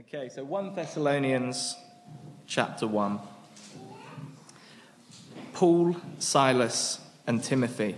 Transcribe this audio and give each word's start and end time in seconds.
Okay, 0.00 0.30
so 0.30 0.42
1 0.42 0.74
Thessalonians 0.74 1.76
chapter 2.46 2.86
1. 2.86 3.20
Paul, 5.52 5.94
Silas, 6.18 7.00
and 7.26 7.44
Timothy 7.44 7.96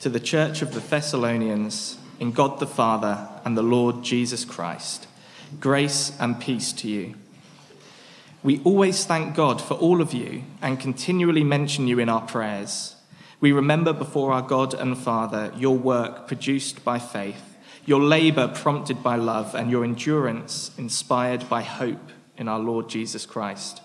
to 0.00 0.08
the 0.08 0.20
church 0.20 0.62
of 0.62 0.72
the 0.72 0.80
Thessalonians 0.80 1.98
in 2.18 2.32
God 2.32 2.60
the 2.60 2.66
Father 2.66 3.28
and 3.44 3.58
the 3.58 3.62
Lord 3.62 4.02
Jesus 4.02 4.46
Christ. 4.46 5.06
Grace 5.60 6.16
and 6.18 6.40
peace 6.40 6.72
to 6.72 6.88
you. 6.88 7.14
We 8.42 8.62
always 8.64 9.04
thank 9.04 9.34
God 9.34 9.60
for 9.60 9.74
all 9.74 10.00
of 10.00 10.14
you 10.14 10.44
and 10.62 10.80
continually 10.80 11.44
mention 11.44 11.86
you 11.86 11.98
in 11.98 12.08
our 12.08 12.22
prayers. 12.22 12.96
We 13.38 13.52
remember 13.52 13.92
before 13.92 14.32
our 14.32 14.40
God 14.40 14.72
and 14.72 14.96
Father 14.96 15.52
your 15.58 15.76
work 15.76 16.26
produced 16.26 16.82
by 16.86 16.98
faith 16.98 17.57
your 17.88 18.02
labor 18.02 18.46
prompted 18.48 19.02
by 19.02 19.16
love, 19.16 19.54
and 19.54 19.70
your 19.70 19.82
endurance 19.82 20.70
inspired 20.76 21.48
by 21.48 21.62
hope 21.62 22.10
in 22.36 22.46
our 22.46 22.58
Lord 22.58 22.86
Jesus 22.86 23.24
Christ. 23.24 23.80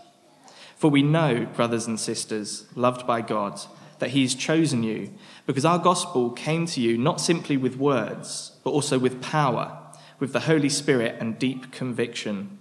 For 0.76 0.92
we 0.92 1.02
know, 1.02 1.46
brothers 1.56 1.88
and 1.88 1.98
sisters, 1.98 2.66
loved 2.76 3.08
by 3.08 3.22
God, 3.22 3.62
that 4.00 4.10
He 4.10 4.24
has 4.24 4.36
chosen 4.36 4.84
you, 4.84 5.14
because 5.46 5.64
our 5.64 5.80
gospel 5.80 6.32
came 6.32 6.66
to 6.66 6.82
you 6.82 6.98
not 6.98 7.22
simply 7.22 7.56
with 7.56 7.78
words, 7.78 8.52
but 8.66 8.72
also 8.72 9.00
with 9.00 9.22
power, 9.22 9.80
with 10.20 10.34
the 10.34 10.42
Holy 10.42 10.68
Spirit 10.68 11.16
and 11.22 11.40
deep 11.40 11.72
conviction. 11.72 12.60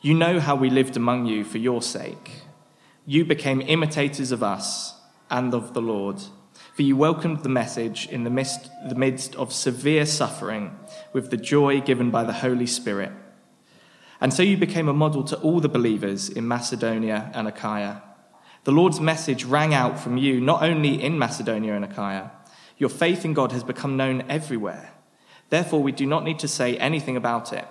You 0.00 0.14
know 0.14 0.38
how 0.38 0.54
we 0.54 0.70
lived 0.70 0.96
among 0.96 1.26
you 1.26 1.42
for 1.42 1.58
your 1.58 1.82
sake. 1.82 2.42
You 3.06 3.24
became 3.24 3.60
imitators 3.60 4.30
of 4.30 4.44
us 4.44 4.94
and 5.28 5.52
of 5.52 5.74
the 5.74 5.82
Lord 5.82 6.22
for 6.80 6.84
you 6.84 6.96
welcomed 6.96 7.42
the 7.42 7.48
message 7.50 8.08
in 8.08 8.24
the 8.24 8.30
midst, 8.30 8.70
the 8.88 8.94
midst 8.94 9.36
of 9.36 9.52
severe 9.52 10.06
suffering 10.06 10.74
with 11.12 11.30
the 11.30 11.36
joy 11.36 11.78
given 11.78 12.10
by 12.10 12.24
the 12.24 12.32
Holy 12.32 12.66
Spirit. 12.66 13.12
And 14.18 14.32
so 14.32 14.42
you 14.42 14.56
became 14.56 14.88
a 14.88 14.94
model 14.94 15.22
to 15.24 15.36
all 15.40 15.60
the 15.60 15.68
believers 15.68 16.30
in 16.30 16.48
Macedonia 16.48 17.30
and 17.34 17.46
Achaia. 17.46 18.00
The 18.64 18.72
Lord's 18.72 18.98
message 18.98 19.44
rang 19.44 19.74
out 19.74 20.00
from 20.00 20.16
you 20.16 20.40
not 20.40 20.62
only 20.62 21.02
in 21.02 21.18
Macedonia 21.18 21.74
and 21.74 21.84
Achaia, 21.84 22.30
your 22.78 22.88
faith 22.88 23.26
in 23.26 23.34
God 23.34 23.52
has 23.52 23.62
become 23.62 23.98
known 23.98 24.24
everywhere. 24.30 24.90
Therefore, 25.50 25.82
we 25.82 25.92
do 25.92 26.06
not 26.06 26.24
need 26.24 26.38
to 26.38 26.48
say 26.48 26.78
anything 26.78 27.14
about 27.14 27.52
it, 27.52 27.66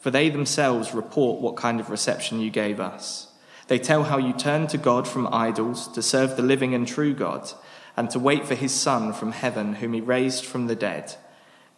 for 0.00 0.10
they 0.10 0.30
themselves 0.30 0.94
report 0.94 1.40
what 1.40 1.54
kind 1.54 1.78
of 1.78 1.90
reception 1.90 2.40
you 2.40 2.50
gave 2.50 2.80
us. 2.80 3.28
They 3.68 3.78
tell 3.78 4.02
how 4.02 4.18
you 4.18 4.32
turned 4.32 4.70
to 4.70 4.78
God 4.78 5.06
from 5.06 5.32
idols 5.32 5.86
to 5.92 6.02
serve 6.02 6.36
the 6.36 6.42
living 6.42 6.74
and 6.74 6.88
true 6.88 7.14
God 7.14 7.52
and 7.98 8.08
to 8.10 8.18
wait 8.20 8.46
for 8.46 8.54
his 8.54 8.72
Son 8.72 9.12
from 9.12 9.32
heaven, 9.32 9.74
whom 9.74 9.92
he 9.92 10.00
raised 10.00 10.44
from 10.44 10.68
the 10.68 10.76
dead, 10.76 11.16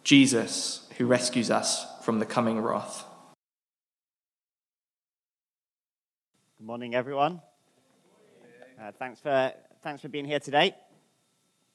Jesus, 0.03 0.87
who 0.99 1.07
rescues 1.07 1.49
us 1.49 1.87
from 2.03 2.19
the 2.19 2.27
coming 2.27 2.59
wrath. 2.59 3.05
Good 6.59 6.67
morning, 6.67 6.93
everyone. 6.93 7.41
Uh, 8.79 8.91
thanks, 8.99 9.19
for, 9.19 9.51
thanks 9.81 10.03
for 10.03 10.09
being 10.09 10.25
here 10.25 10.39
today. 10.39 10.75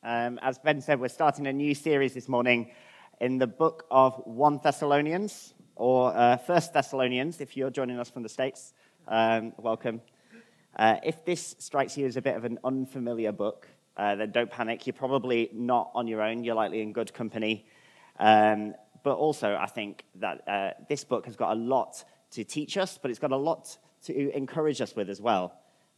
Um, 0.05 0.39
as 0.41 0.61
Ben 0.61 0.81
said, 0.81 1.01
we're 1.01 1.09
starting 1.09 1.49
a 1.49 1.53
new 1.53 1.75
series 1.75 2.15
this 2.15 2.29
morning 2.29 2.71
in 3.21 3.39
the 3.39 3.49
book 3.49 3.85
of 3.91 4.15
1 4.27 4.61
Thessalonians, 4.63 5.55
or 5.75 6.17
uh, 6.17 6.39
1 6.39 6.63
Thessalonians, 6.73 7.41
if 7.41 7.57
you're 7.57 7.71
joining 7.71 7.99
us 7.99 8.11
from 8.11 8.23
the 8.23 8.29
States. 8.29 8.75
Um, 9.09 9.55
welcome. 9.57 10.03
Uh, 10.77 10.99
if 11.03 11.25
this 11.25 11.57
strikes 11.59 11.99
you 11.99 12.07
as 12.07 12.17
a 12.17 12.23
bit 12.23 12.37
of 12.37 12.45
an 12.45 12.61
unfamiliar 12.63 13.33
book, 13.33 13.67
uh, 13.97 14.15
then 14.17 14.31
don't 14.31 14.51
panic. 14.51 14.87
You're 14.87 14.95
probably 14.95 15.51
not 15.53 15.91
on 15.95 16.07
your 16.07 16.23
own. 16.23 16.45
You're 16.45 16.55
likely 16.55 16.83
in 16.83 16.93
good 16.93 17.13
company. 17.15 17.67
Um, 18.19 18.75
but 19.03 19.17
also, 19.17 19.57
I 19.57 19.67
think 19.67 20.05
that 20.17 20.47
uh, 20.49 20.71
this 20.89 21.05
book 21.05 21.27
has 21.27 21.37
got 21.37 21.53
a 21.53 21.61
lot 21.61 22.05
to 22.33 22.45
teach 22.45 22.77
us, 22.77 22.99
but 23.01 23.11
it's 23.11 23.21
got 23.21 23.33
a 23.33 23.37
lot 23.37 23.77
to 24.05 24.37
encourage 24.37 24.81
us 24.81 24.95
with 24.95 25.09
as 25.09 25.21
well. 25.21 25.55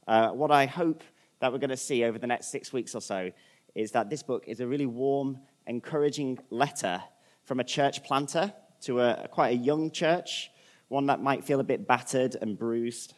Uh, 0.07 0.31
what 0.31 0.51
I 0.51 0.67
hope 0.67 1.03
that 1.41 1.53
we're 1.53 1.59
going 1.59 1.71
to 1.71 1.77
see 1.77 2.05
over 2.05 2.19
the 2.19 2.27
next 2.27 2.49
six 2.49 2.73
weeks 2.73 2.95
or 2.95 3.01
so 3.01 3.31
is 3.75 3.93
that 3.93 4.11
this 4.11 4.23
book 4.23 4.45
is 4.47 4.61
a 4.61 4.67
really 4.67 4.87
warm, 4.87 5.39
encouraging 5.67 6.39
letter 6.51 7.03
from 7.45 7.61
a 7.61 7.65
church 7.65 8.03
planter 8.05 8.53
to 8.83 9.01
a, 9.01 9.29
quite 9.31 9.49
a 9.49 9.57
young 9.57 9.91
church, 9.91 10.51
one 10.89 11.07
that 11.07 11.21
might 11.21 11.45
feel 11.45 11.61
a 11.61 11.65
bit 11.65 11.87
battered 11.87 12.37
and 12.41 12.59
bruised. 12.59 13.15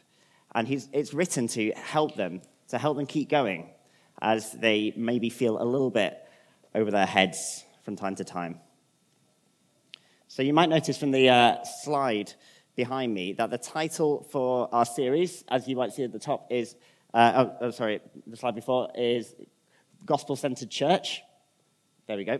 And 0.54 0.69
it's 0.92 1.14
written 1.14 1.46
to 1.48 1.70
help 1.72 2.16
them, 2.16 2.42
to 2.69 2.78
help 2.78 2.96
them 2.96 3.06
keep 3.06 3.28
going 3.28 3.70
as 4.22 4.53
they 4.53 4.92
maybe 4.97 5.31
feel 5.31 5.60
a 5.60 5.64
little 5.64 5.91
bit 5.91 6.19
over 6.75 6.91
their 6.91 7.06
heads 7.06 7.64
from 7.82 7.97
time 7.97 8.14
to 8.16 8.25
time. 8.25 8.60
So 10.28 10.42
you 10.42 10.53
might 10.53 10.69
notice 10.69 10.97
from 10.97 11.10
the 11.10 11.28
uh, 11.28 11.64
slide 11.64 12.32
behind 12.76 13.12
me 13.12 13.32
that 13.34 13.50
the 13.50 13.58
title 13.58 14.26
for 14.31 14.72
our 14.72 14.84
series, 14.84 15.44
as 15.48 15.66
you 15.66 15.76
might 15.76 15.92
see 15.92 16.04
at 16.04 16.12
the 16.12 16.19
top, 16.19 16.47
is 16.50 16.76
uh, 17.12 17.32
oh, 17.36 17.66
oh, 17.66 17.70
sorry, 17.70 18.00
the 18.26 18.36
slide 18.36 18.54
before 18.54 18.91
is 18.94 19.34
Gospel 20.06 20.37
Centered 20.37 20.70
Church. 20.70 21.22
There 22.06 22.16
we 22.16 22.25
go. 22.25 22.38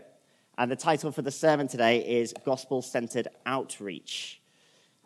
And 0.57 0.71
the 0.71 0.75
title 0.75 1.11
for 1.11 1.21
the 1.21 1.31
sermon 1.31 1.67
today 1.67 1.99
is 1.99 2.33
Gospel 2.45 2.81
Centered 2.81 3.27
Outreach. 3.45 4.41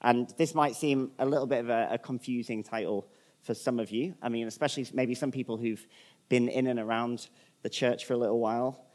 And 0.02 0.32
this 0.38 0.54
might 0.54 0.76
seem 0.76 1.12
a 1.18 1.26
little 1.26 1.48
bit 1.48 1.62
of 1.62 1.70
a, 1.70 1.88
a 1.92 1.98
confusing 1.98 2.62
title 2.62 3.08
for 3.42 3.54
some 3.54 3.80
of 3.80 3.92
you. 3.92 4.16
I 4.22 4.30
mean, 4.30 4.48
especially 4.48 4.86
maybe 4.94 5.16
some 5.16 5.32
people 5.32 5.58
who've 5.58 5.86
been 6.30 6.50
in 6.50 6.68
and 6.68 6.80
around 6.80 7.28
the 7.62 7.70
church 7.70 8.06
for 8.06 8.14
a 8.14 8.18
little 8.18 8.40
while, 8.40 8.86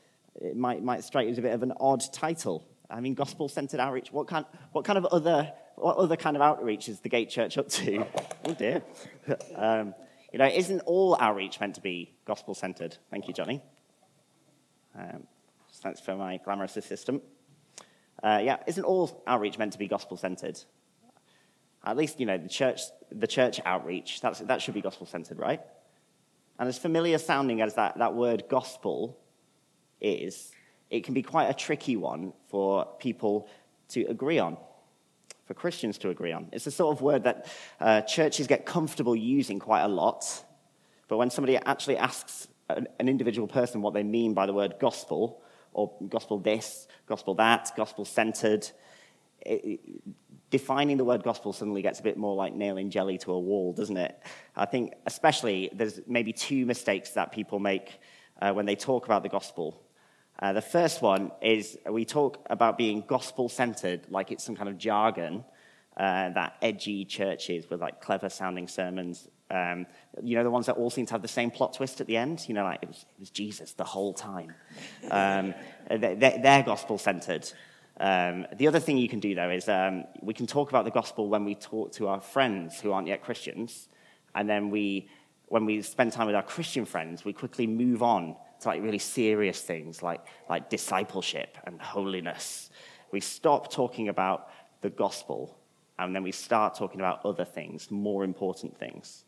it 0.41 0.57
might, 0.57 0.83
might 0.83 1.05
strike 1.05 1.27
you 1.27 1.33
as 1.33 1.39
a 1.39 1.43
bit 1.43 1.53
of 1.53 1.63
an 1.63 1.73
odd 1.81 2.03
title. 2.13 2.67
I 2.89 3.01
mean, 3.01 3.15
gospel 3.15 3.49
centered 3.49 3.81
outreach. 3.81 4.13
What 4.13 4.27
kind, 4.27 4.45
what 4.73 4.85
kind 4.85 4.99
of 4.99 5.07
other, 5.07 5.53
what 5.77 5.97
other 5.97 6.17
kind 6.17 6.37
of 6.37 6.43
outreach 6.43 6.89
is 6.89 7.01
the 7.01 7.09
Gate 7.09 7.31
Church 7.31 7.59
up 7.59 7.69
to? 7.69 8.07
oh 8.45 8.55
dear. 8.55 8.83
Um, 9.55 9.95
you 10.33 10.39
know, 10.39 10.47
isn't 10.47 10.81
all 10.87 11.17
outreach 11.19 11.59
meant 11.61 11.75
to 11.75 11.81
be 11.81 12.15
gospel 12.25 12.55
centered? 12.55 12.97
Thank 13.11 13.27
you, 13.27 13.35
Johnny. 13.35 13.61
Um, 14.97 15.27
thanks 15.83 16.01
for 16.01 16.15
my 16.15 16.39
glamorous 16.45 16.77
assistant. 16.77 17.23
Uh, 18.23 18.41
yeah, 18.43 18.59
isn't 18.67 18.85
all 18.85 19.23
outreach 19.27 19.59
meant 19.59 19.73
to 19.73 19.79
be 19.79 19.89
gospel 19.89 20.17
centered? 20.17 20.61
At 21.85 21.97
least, 21.97 22.21
you 22.21 22.27
know, 22.27 22.39
the 22.39 22.49
church, 22.49 22.81
the 23.11 23.27
church 23.27 23.61
outreach, 23.65 24.21
that's, 24.21 24.41
that 24.41 24.63
should 24.63 24.75
be 24.75 24.83
gospel 24.83 25.07
centered, 25.07 25.39
right? 25.39 25.61
And 26.61 26.69
as 26.69 26.79
familiar 26.79 27.17
sounding 27.17 27.63
as 27.63 27.75
that, 27.75 27.97
that 27.99 28.15
word 28.15 28.45
gospel 28.51 29.19
is, 29.99 30.53
it 30.91 31.05
can 31.05 31.15
be 31.15 31.23
quite 31.23 31.47
a 31.47 31.55
tricky 31.55 31.97
one 31.97 32.35
for 32.49 32.87
people 32.99 33.49
to 33.89 34.03
agree 34.03 34.39
on, 34.39 34.59
for 35.47 35.55
Christians 35.55 35.97
to 35.99 36.11
agree 36.11 36.33
on. 36.33 36.51
It's 36.53 36.67
the 36.67 36.71
sort 36.71 36.95
of 36.95 37.01
word 37.01 37.25
that 37.25 37.49
uh, 37.81 38.03
churches 38.03 38.47
get 38.47 38.67
comfortable 38.67 39.17
using 39.17 39.59
quite 39.59 39.81
a 39.81 39.89
lot. 39.89 40.45
But 41.09 41.17
when 41.17 41.31
somebody 41.31 41.57
actually 41.57 41.97
asks 41.97 42.47
an, 42.69 42.87
an 42.99 43.09
individual 43.09 43.49
person 43.49 43.81
what 43.81 43.95
they 43.95 44.03
mean 44.03 44.35
by 44.35 44.45
the 44.45 44.53
word 44.53 44.75
gospel, 44.79 45.41
or 45.73 45.91
gospel 46.11 46.39
this, 46.39 46.87
gospel 47.07 47.35
that, 47.37 47.71
gospel 47.75 48.05
centered, 48.05 48.69
defining 50.51 50.97
the 50.97 51.05
word 51.05 51.23
gospel 51.23 51.53
suddenly 51.53 51.83
gets 51.83 52.01
a 52.01 52.03
bit 52.03 52.17
more 52.17 52.35
like 52.35 52.55
nailing 52.55 52.91
jelly 52.91 53.19
to 53.19 53.33
a 53.33 53.39
wall, 53.39 53.73
doesn't 53.73 53.97
it? 53.97 54.21
I 54.57 54.67
think, 54.67 54.95
especially, 55.07 55.71
there's 55.73 56.01
maybe 56.07 56.33
two 56.33 56.67
mistakes 56.67 57.11
that 57.11 57.33
people 57.33 57.59
make 57.59 58.01
uh, 58.43 58.53
when 58.53 58.67
they 58.67 58.77
talk 58.77 59.07
about 59.07 59.23
the 59.23 59.29
gospel. 59.29 59.81
Uh, 60.41 60.53
the 60.53 60.63
first 60.63 61.03
one 61.03 61.31
is 61.43 61.79
we 61.89 62.05
talk 62.05 62.45
about 62.49 62.79
being 62.79 63.05
gospel 63.07 63.49
centered 63.49 64.07
like 64.11 64.33
it's 64.33 64.43
some 64.43 64.57
kind 64.57 64.69
of 64.69 64.79
jargon 64.79 65.45
uh, 65.97 66.31
that 66.31 66.57
edgy 66.63 67.05
churches 67.05 67.69
with 67.69 67.81
like 67.81 68.01
clever 68.01 68.29
sounding 68.29 68.67
sermons. 68.67 69.29
Um, 69.51 69.87
you 70.23 70.37
know, 70.37 70.45
the 70.45 70.51
ones 70.51 70.67
that 70.67 70.77
all 70.77 70.89
seem 70.91 71.07
to 71.07 71.13
have 71.13 71.23
the 71.23 71.29
same 71.29 71.51
plot 71.51 71.75
twist 71.75 72.01
at 72.01 72.07
the 72.07 72.17
end. 72.17 72.49
You 72.49 72.55
know, 72.55 72.65
like 72.65 72.83
it 72.83 72.89
was, 72.89 73.05
it 73.17 73.21
was 73.21 73.31
Jesus 73.31 73.73
the 73.75 73.85
whole 73.85 74.15
time. 74.15 74.55
Um, 75.11 75.55
they're, 75.91 76.39
they're 76.39 76.63
gospel 76.63 76.97
centered. 76.97 77.53
Um, 78.01 78.47
the 78.57 78.67
other 78.67 78.81
thing 78.81 78.97
you 78.97 79.11
can 79.11 79.21
do, 79.21 79.35
though, 79.35 79.51
is 79.51 79.69
um, 79.69 80.05
we 80.23 80.33
can 80.33 80.47
talk 80.47 80.71
about 80.71 80.87
the 80.87 80.91
gospel 80.91 81.29
when 81.29 81.45
we 81.45 81.55
talk 81.55 81.93
to 81.93 82.09
our 82.09 82.21
friends 82.21 82.81
who 82.81 82.93
aren't 82.93 83.07
yet 83.07 83.23
Christians. 83.23 83.89
And 84.35 84.49
then 84.49 84.71
we, 84.71 85.11
when 85.49 85.67
we 85.67 85.83
spend 85.83 86.13
time 86.13 86.27
with 86.27 86.35
our 86.35 86.43
Christian 86.43 86.87
friends, 86.87 87.27
we 87.27 87.35
quickly 87.35 87.67
move 87.67 88.03
on 88.03 88.37
to 88.61 88.69
like 88.69 88.83
really 88.83 88.99
serious 88.99 89.61
things 89.61 90.03
like, 90.03 90.27
like 90.49 90.71
discipleship 90.71 91.59
and 91.65 91.79
holiness. 91.81 92.71
We 93.13 93.21
stop 93.21 93.71
talking 93.71 94.09
about 94.09 94.49
the 94.81 94.91
gospel 94.91 95.59
and 95.99 96.17
then 96.17 96.23
we 96.23 96.33
start 96.33 96.75
talking 96.77 97.01
about 97.01 97.27
other 97.27 97.45
things, 97.45 97.91
more 97.91 98.25
important 98.25 98.79
things. 98.79 99.25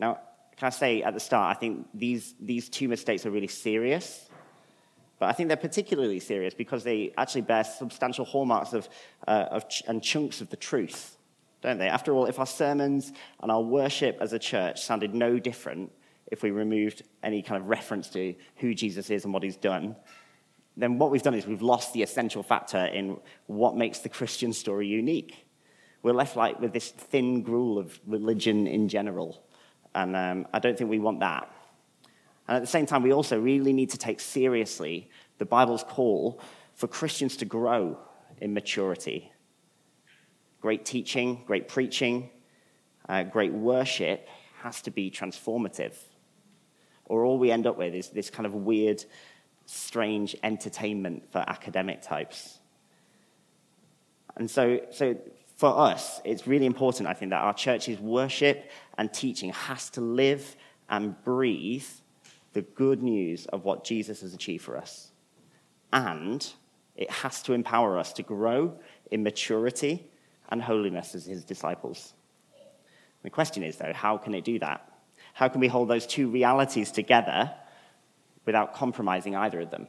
Now, 0.00 0.18
can 0.56 0.66
I 0.66 0.70
say 0.70 1.02
at 1.02 1.14
the 1.14 1.20
start, 1.20 1.56
I 1.56 1.60
think 1.60 1.86
these, 1.94 2.34
these 2.40 2.68
two 2.68 2.88
mistakes 2.88 3.24
are 3.24 3.30
really 3.30 3.46
serious 3.46 4.28
but 5.18 5.28
I 5.28 5.32
think 5.32 5.48
they're 5.48 5.56
particularly 5.56 6.20
serious 6.20 6.54
because 6.54 6.84
they 6.84 7.12
actually 7.16 7.42
bear 7.42 7.64
substantial 7.64 8.24
hallmarks 8.24 8.72
of, 8.72 8.88
uh, 9.26 9.46
of 9.50 9.68
ch- 9.68 9.82
and 9.86 10.02
chunks 10.02 10.40
of 10.40 10.50
the 10.50 10.56
truth, 10.56 11.16
don't 11.62 11.78
they? 11.78 11.88
After 11.88 12.12
all, 12.12 12.26
if 12.26 12.38
our 12.38 12.46
sermons 12.46 13.12
and 13.40 13.50
our 13.50 13.62
worship 13.62 14.18
as 14.20 14.32
a 14.32 14.38
church 14.38 14.82
sounded 14.82 15.14
no 15.14 15.38
different 15.38 15.90
if 16.28 16.42
we 16.42 16.50
removed 16.50 17.02
any 17.22 17.40
kind 17.40 17.62
of 17.62 17.68
reference 17.68 18.08
to 18.10 18.34
who 18.56 18.74
Jesus 18.74 19.10
is 19.10 19.24
and 19.24 19.32
what 19.32 19.42
he's 19.42 19.56
done, 19.56 19.96
then 20.76 20.98
what 20.98 21.10
we've 21.10 21.22
done 21.22 21.34
is 21.34 21.46
we've 21.46 21.62
lost 21.62 21.92
the 21.92 22.02
essential 22.02 22.42
factor 22.42 22.84
in 22.86 23.16
what 23.46 23.76
makes 23.76 24.00
the 24.00 24.08
Christian 24.08 24.52
story 24.52 24.86
unique. 24.86 25.46
we're 26.02 26.12
left 26.12 26.36
like 26.36 26.60
with 26.60 26.72
this 26.72 26.90
thin 26.90 27.42
gruel 27.42 27.78
of 27.78 27.98
religion 28.06 28.66
in 28.66 28.88
general. 28.88 29.42
And 29.94 30.14
um, 30.14 30.46
I 30.52 30.58
don't 30.58 30.76
think 30.76 30.90
we 30.90 30.98
want 30.98 31.20
that. 31.20 31.50
And 32.48 32.56
at 32.56 32.60
the 32.60 32.66
same 32.66 32.86
time, 32.86 33.02
we 33.02 33.12
also 33.12 33.40
really 33.40 33.72
need 33.72 33.90
to 33.90 33.98
take 33.98 34.20
seriously 34.20 35.10
the 35.38 35.44
Bible's 35.44 35.82
call 35.82 36.40
for 36.74 36.86
Christians 36.86 37.36
to 37.38 37.44
grow 37.44 37.98
in 38.40 38.54
maturity. 38.54 39.32
Great 40.60 40.84
teaching, 40.84 41.42
great 41.46 41.68
preaching, 41.68 42.30
uh, 43.08 43.22
great 43.24 43.52
worship 43.52 44.28
has 44.62 44.80
to 44.82 44.90
be 44.90 45.10
transformative. 45.10 45.94
Or 47.04 47.24
all 47.24 47.38
we 47.38 47.50
end 47.50 47.66
up 47.66 47.78
with 47.78 47.94
is 47.94 48.10
this 48.10 48.30
kind 48.30 48.46
of 48.46 48.54
weird, 48.54 49.04
strange 49.66 50.36
entertainment 50.42 51.30
for 51.30 51.38
academic 51.38 52.02
types. 52.02 52.58
And 54.36 54.50
so, 54.50 54.80
so 54.90 55.16
for 55.56 55.78
us, 55.78 56.20
it's 56.24 56.46
really 56.46 56.66
important, 56.66 57.08
I 57.08 57.14
think, 57.14 57.30
that 57.30 57.42
our 57.42 57.54
church's 57.54 57.98
worship 57.98 58.70
and 58.98 59.12
teaching 59.12 59.52
has 59.52 59.88
to 59.90 60.00
live 60.00 60.56
and 60.88 61.20
breathe 61.24 61.86
the 62.56 62.62
good 62.62 63.02
news 63.02 63.44
of 63.48 63.66
what 63.66 63.84
Jesus 63.84 64.22
has 64.22 64.32
achieved 64.32 64.64
for 64.64 64.78
us. 64.78 65.10
And 65.92 66.44
it 66.96 67.10
has 67.10 67.42
to 67.42 67.52
empower 67.52 67.98
us 67.98 68.14
to 68.14 68.22
grow 68.22 68.78
in 69.10 69.22
maturity 69.22 70.06
and 70.48 70.62
holiness 70.62 71.14
as 71.14 71.26
his 71.26 71.44
disciples. 71.44 72.14
The 73.22 73.28
question 73.28 73.62
is, 73.62 73.76
though, 73.76 73.92
how 73.92 74.16
can 74.16 74.32
it 74.32 74.42
do 74.42 74.58
that? 74.60 74.90
How 75.34 75.48
can 75.48 75.60
we 75.60 75.68
hold 75.68 75.88
those 75.88 76.06
two 76.06 76.30
realities 76.30 76.90
together 76.90 77.52
without 78.46 78.72
compromising 78.72 79.36
either 79.36 79.60
of 79.60 79.70
them? 79.70 79.86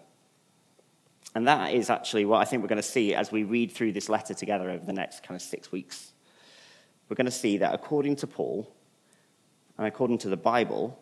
And 1.35 1.47
that 1.47 1.73
is 1.73 1.89
actually 1.89 2.25
what 2.25 2.41
I 2.41 2.43
think 2.43 2.63
we're 2.63 2.67
going 2.67 2.81
to 2.81 2.83
see 2.83 3.15
as 3.15 3.31
we 3.31 3.45
read 3.45 3.71
through 3.71 3.93
this 3.93 4.09
letter 4.09 4.33
together 4.33 4.69
over 4.69 4.85
the 4.85 4.91
next 4.91 5.23
kind 5.23 5.37
of 5.37 5.41
six 5.41 5.71
weeks. 5.71 6.11
We're 7.07 7.15
going 7.15 7.27
to 7.27 7.31
see 7.31 7.59
that 7.59 7.73
according 7.73 8.17
to 8.17 8.27
Paul 8.27 8.69
and 9.77 9.87
according 9.87 10.17
to 10.19 10.29
the 10.29 10.35
Bible, 10.35 11.01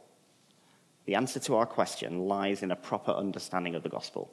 the 1.05 1.15
answer 1.15 1.39
to 1.41 1.55
our 1.55 1.65
question 1.65 2.27
lies 2.27 2.63
in 2.63 2.71
a 2.71 2.75
proper 2.75 3.11
understanding 3.11 3.75
of 3.75 3.83
the 3.83 3.89
gospel. 3.89 4.31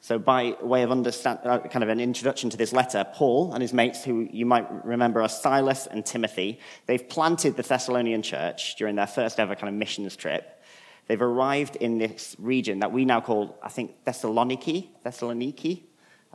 So, 0.00 0.18
by 0.18 0.54
way 0.60 0.82
of 0.82 0.90
understand, 0.90 1.38
uh, 1.44 1.60
kind 1.60 1.82
of 1.82 1.88
an 1.88 1.98
introduction 1.98 2.50
to 2.50 2.58
this 2.58 2.74
letter, 2.74 3.06
Paul 3.14 3.54
and 3.54 3.62
his 3.62 3.72
mates, 3.72 4.04
who 4.04 4.28
you 4.30 4.44
might 4.44 4.84
remember 4.84 5.22
are 5.22 5.30
Silas 5.30 5.86
and 5.86 6.04
Timothy, 6.04 6.60
they've 6.84 7.08
planted 7.08 7.56
the 7.56 7.62
Thessalonian 7.62 8.20
church 8.20 8.76
during 8.76 8.96
their 8.96 9.06
first 9.06 9.40
ever 9.40 9.54
kind 9.54 9.70
of 9.70 9.74
missions 9.74 10.14
trip. 10.14 10.62
They've 11.06 11.22
arrived 11.22 11.76
in 11.76 11.96
this 11.96 12.36
region 12.38 12.80
that 12.80 12.92
we 12.92 13.06
now 13.06 13.22
call, 13.22 13.58
I 13.62 13.70
think, 13.70 14.04
Thessaloniki. 14.04 14.88
Thessaloniki. 15.04 15.84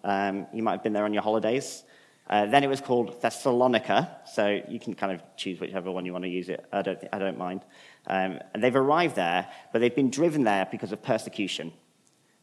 Um, 0.03 0.47
you 0.53 0.63
might 0.63 0.71
have 0.73 0.83
been 0.83 0.93
there 0.93 1.05
on 1.05 1.13
your 1.13 1.23
holidays. 1.23 1.83
Uh, 2.29 2.45
then 2.45 2.63
it 2.63 2.67
was 2.67 2.79
called 2.79 3.19
Thessalonica, 3.21 4.19
so 4.31 4.61
you 4.67 4.79
can 4.79 4.93
kind 4.93 5.11
of 5.11 5.21
choose 5.35 5.59
whichever 5.59 5.91
one 5.91 6.05
you 6.05 6.13
want 6.13 6.25
to 6.25 6.29
use 6.29 6.47
it. 6.47 6.63
I 6.71 6.83
don't, 6.83 6.99
I 7.11 7.17
don't 7.17 7.37
mind. 7.37 7.61
Um, 8.05 8.39
and 8.53 8.63
they've 8.63 8.75
arrived 8.75 9.15
there, 9.15 9.47
but 9.73 9.79
they've 9.79 9.95
been 9.95 10.11
driven 10.11 10.43
there 10.43 10.67
because 10.69 10.91
of 10.91 11.01
persecution. 11.01 11.73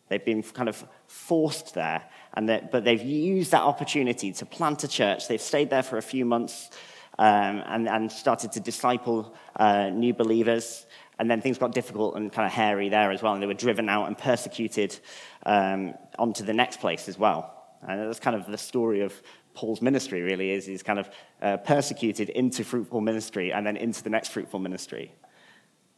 They've 0.08 0.24
been 0.24 0.42
kind 0.42 0.68
of 0.68 0.84
forced 1.06 1.74
there, 1.74 2.04
and 2.34 2.46
but 2.70 2.84
they've 2.84 3.02
used 3.02 3.52
that 3.52 3.62
opportunity 3.62 4.32
to 4.32 4.46
plant 4.46 4.82
a 4.84 4.88
church. 4.88 5.28
They've 5.28 5.40
stayed 5.40 5.70
there 5.70 5.82
for 5.82 5.98
a 5.98 6.02
few 6.02 6.24
months 6.24 6.70
um, 7.18 7.62
and, 7.66 7.88
and, 7.88 8.12
started 8.12 8.52
to 8.52 8.60
disciple 8.60 9.34
uh, 9.56 9.88
new 9.88 10.14
believers. 10.14 10.86
And 11.18 11.30
then 11.30 11.40
things 11.40 11.56
got 11.56 11.72
difficult 11.72 12.14
and 12.16 12.30
kind 12.30 12.44
of 12.44 12.52
hairy 12.52 12.90
there 12.90 13.10
as 13.10 13.22
well, 13.22 13.32
and 13.32 13.42
they 13.42 13.46
were 13.46 13.54
driven 13.54 13.88
out 13.88 14.06
and 14.06 14.18
persecuted 14.18 14.98
um, 15.46 15.94
onto 16.18 16.44
the 16.44 16.52
next 16.52 16.78
place 16.78 17.08
as 17.08 17.18
well. 17.18 17.52
And 17.82 18.00
that's 18.00 18.20
kind 18.20 18.36
of 18.36 18.46
the 18.46 18.58
story 18.58 19.00
of 19.00 19.14
Paul's 19.56 19.82
ministry, 19.82 20.22
really, 20.22 20.50
is 20.50 20.66
he's 20.66 20.82
kind 20.82 20.98
of 20.98 21.10
uh, 21.42 21.56
persecuted 21.56 22.28
into 22.28 22.62
fruitful 22.62 23.00
ministry 23.00 23.52
and 23.52 23.66
then 23.66 23.76
into 23.76 24.04
the 24.04 24.10
next 24.10 24.28
fruitful 24.28 24.60
ministry. 24.60 25.12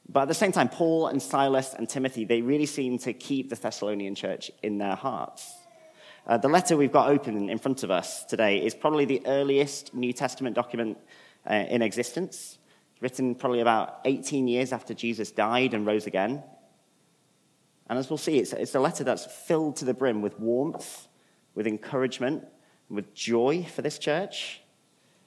But 0.08 0.22
at 0.22 0.28
the 0.28 0.34
same 0.34 0.52
time, 0.52 0.70
Paul 0.70 1.08
and 1.08 1.20
Silas 1.20 1.74
and 1.74 1.86
Timothy, 1.86 2.24
they 2.24 2.40
really 2.40 2.64
seem 2.64 2.98
to 3.00 3.12
keep 3.12 3.50
the 3.50 3.56
Thessalonian 3.56 4.14
church 4.14 4.50
in 4.62 4.78
their 4.78 4.94
hearts. 4.94 5.52
Uh, 6.26 6.38
the 6.38 6.48
letter 6.48 6.76
we've 6.76 6.92
got 6.92 7.10
open 7.10 7.50
in 7.50 7.58
front 7.58 7.82
of 7.82 7.90
us 7.90 8.24
today 8.24 8.64
is 8.64 8.74
probably 8.74 9.04
the 9.04 9.22
earliest 9.26 9.92
New 9.94 10.12
Testament 10.12 10.54
document 10.54 10.96
uh, 11.48 11.54
in 11.54 11.82
existence, 11.82 12.58
written 13.00 13.34
probably 13.34 13.60
about 13.60 14.00
18 14.04 14.48
years 14.48 14.72
after 14.72 14.94
Jesus 14.94 15.30
died 15.30 15.74
and 15.74 15.86
rose 15.86 16.06
again. 16.06 16.42
And 17.88 17.98
as 17.98 18.10
we'll 18.10 18.18
see, 18.18 18.38
it's, 18.38 18.52
it's 18.52 18.74
a 18.74 18.80
letter 18.80 19.04
that's 19.04 19.26
filled 19.26 19.76
to 19.76 19.84
the 19.84 19.94
brim 19.94 20.22
with 20.22 20.38
warmth, 20.38 21.08
with 21.54 21.66
encouragement, 21.66 22.44
with 22.88 23.14
joy 23.14 23.64
for 23.64 23.82
this 23.82 23.98
church 23.98 24.62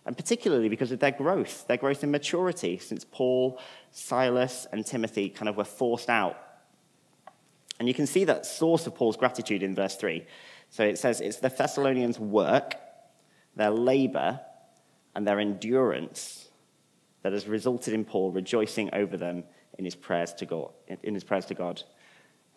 and 0.05 0.17
particularly 0.17 0.69
because 0.69 0.91
of 0.91 0.99
their 0.99 1.11
growth, 1.11 1.67
their 1.67 1.77
growth 1.77 2.03
in 2.03 2.11
maturity, 2.11 2.79
since 2.79 3.05
Paul, 3.05 3.59
Silas, 3.91 4.65
and 4.71 4.85
Timothy 4.85 5.29
kind 5.29 5.47
of 5.47 5.57
were 5.57 5.63
forced 5.63 6.09
out. 6.09 6.37
And 7.79 7.87
you 7.87 7.93
can 7.93 8.07
see 8.07 8.23
that 8.25 8.45
source 8.45 8.87
of 8.87 8.95
Paul's 8.95 9.17
gratitude 9.17 9.63
in 9.63 9.75
verse 9.75 9.95
3. 9.95 10.25
So 10.69 10.83
it 10.83 10.97
says 10.97 11.21
it's 11.21 11.37
the 11.37 11.49
Thessalonians' 11.49 12.19
work, 12.19 12.75
their 13.55 13.69
labor, 13.69 14.39
and 15.13 15.27
their 15.27 15.39
endurance 15.39 16.49
that 17.21 17.33
has 17.33 17.47
resulted 17.47 17.93
in 17.93 18.05
Paul 18.05 18.31
rejoicing 18.31 18.89
over 18.93 19.17
them 19.17 19.43
in 19.77 19.85
his 19.85 19.95
prayers 19.95 20.33
to 20.35 20.45
God. 20.45 20.71
In 21.03 21.13
his 21.13 21.23
prayers 21.23 21.45
to 21.47 21.53
God. 21.53 21.83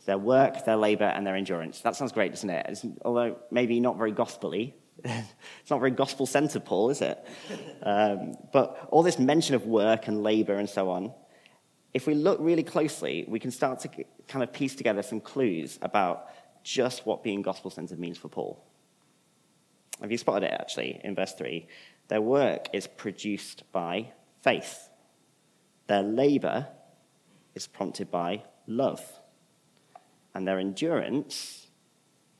Their 0.06 0.18
work, 0.18 0.64
their 0.64 0.76
labor, 0.76 1.04
and 1.04 1.26
their 1.26 1.36
endurance. 1.36 1.80
That 1.80 1.96
sounds 1.96 2.12
great, 2.12 2.32
doesn't 2.32 2.50
it? 2.50 2.66
It's, 2.68 2.86
although 3.04 3.36
maybe 3.50 3.80
not 3.80 3.96
very 3.96 4.12
gospelly, 4.12 4.74
it's 5.60 5.70
not 5.70 5.80
very 5.80 5.90
gospel 5.90 6.24
centered, 6.24 6.64
Paul, 6.64 6.90
is 6.90 7.02
it? 7.02 7.18
Um, 7.82 8.34
but 8.52 8.88
all 8.90 9.02
this 9.02 9.18
mention 9.18 9.54
of 9.54 9.66
work 9.66 10.08
and 10.08 10.22
labor 10.22 10.54
and 10.54 10.68
so 10.68 10.90
on, 10.90 11.12
if 11.92 12.06
we 12.06 12.14
look 12.14 12.38
really 12.40 12.62
closely, 12.62 13.24
we 13.28 13.38
can 13.38 13.50
start 13.50 13.80
to 13.80 13.88
kind 14.26 14.42
of 14.42 14.52
piece 14.52 14.74
together 14.74 15.02
some 15.02 15.20
clues 15.20 15.78
about 15.82 16.28
just 16.62 17.04
what 17.04 17.22
being 17.22 17.42
gospel 17.42 17.70
centered 17.70 17.98
means 17.98 18.16
for 18.16 18.28
Paul. 18.28 18.64
Have 20.00 20.10
you 20.10 20.18
spotted 20.18 20.46
it 20.46 20.52
actually 20.52 21.00
in 21.04 21.14
verse 21.14 21.34
3? 21.34 21.68
Their 22.08 22.22
work 22.22 22.68
is 22.72 22.86
produced 22.86 23.62
by 23.72 24.12
faith, 24.42 24.88
their 25.86 26.02
labor 26.02 26.68
is 27.54 27.66
prompted 27.66 28.10
by 28.10 28.42
love, 28.66 29.02
and 30.34 30.48
their 30.48 30.58
endurance 30.58 31.68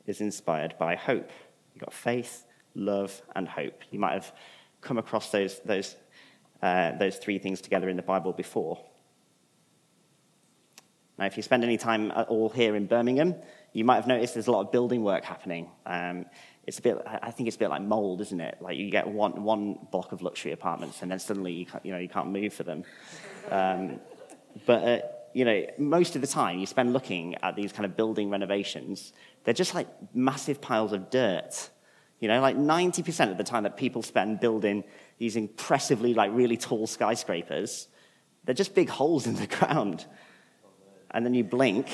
is 0.06 0.20
inspired 0.20 0.75
by 0.78 0.96
hope. 0.96 1.31
You've 1.75 1.84
got 1.84 1.93
faith, 1.93 2.44
love, 2.75 3.23
and 3.35 3.49
hope. 3.49 3.82
You 3.91 3.99
might 3.99 4.12
have 4.12 4.32
come 4.81 4.99
across 4.99 5.31
those, 5.31 5.61
those, 5.65 5.97
uh, 6.62 6.93
those 6.99 7.16
three 7.16 7.38
things 7.38 7.61
together 7.61 7.88
in 7.88 7.97
the 7.97 8.02
Bible 8.02 8.33
before. 8.33 8.78
Now, 11.19 11.26
if 11.26 11.37
you 11.37 11.43
spend 11.43 11.62
any 11.62 11.76
time 11.76 12.11
at 12.11 12.28
all 12.28 12.49
here 12.49 12.75
in 12.75 12.87
Birmingham, 12.87 13.37
you 13.73 13.85
might 13.85 13.97
have 13.97 14.07
noticed 14.07 14.35
there's 14.35 14.49
a 14.49 14.52
lot 14.52 14.66
of 14.66 14.73
building 14.73 15.02
work 15.02 15.25
happening. 15.25 15.71
Um, 15.87 16.26
it's 16.66 16.78
a 16.78 16.83
bit, 16.83 16.99
I 17.07 17.31
think 17.31 17.47
it's 17.47 17.57
a 17.57 17.59
bit 17.59 17.71
like 17.71 17.83
mold, 17.83 18.21
isn't 18.23 18.40
it? 18.40 18.57
Like 18.61 18.76
you 18.76 18.90
get 18.90 19.07
one, 19.07 19.45
one 19.45 19.78
block 19.93 20.12
of 20.12 20.23
luxury 20.23 20.52
apartments 20.52 21.02
and 21.02 21.11
then 21.11 21.19
suddenly 21.19 21.52
you 21.52 21.66
can't, 21.66 21.85
you 21.85 21.93
know, 21.93 21.99
you 21.99 22.09
can't 22.09 22.28
move 22.28 22.54
for 22.54 22.62
them. 22.62 22.85
Um, 23.50 24.00
but, 24.66 24.83
uh, 24.83 24.99
you 25.35 25.45
know, 25.45 25.66
most 25.78 26.14
of 26.14 26.23
the 26.23 26.26
time 26.26 26.59
you 26.59 26.66
spend 26.66 26.93
looking 26.93 27.35
at 27.43 27.54
these 27.54 27.73
kind 27.73 27.85
of 27.85 27.97
building 27.97 28.31
renovations, 28.31 29.12
they're 29.43 29.52
just 29.52 29.75
like 29.75 29.88
massive 30.14 30.61
piles 30.61 30.93
of 30.93 31.11
dirt. 31.11 31.69
You 32.25 32.28
know, 32.28 32.40
like 32.40 32.57
90% 32.57 33.31
of 33.31 33.37
the 33.37 33.45
time 33.45 33.64
that 33.64 33.76
people 33.76 34.02
spend 34.02 34.40
building 34.40 34.83
these 35.19 35.37
impressively, 35.37 36.14
like 36.14 36.31
really 36.33 36.57
tall 36.57 36.87
skyscrapers, 36.87 37.87
they're 38.45 38.54
just 38.54 38.75
big 38.75 38.88
holes 38.88 39.26
in 39.26 39.35
the 39.35 39.47
ground. 39.47 40.07
And 41.11 41.26
then 41.26 41.35
you 41.35 41.45
blink, 41.45 41.87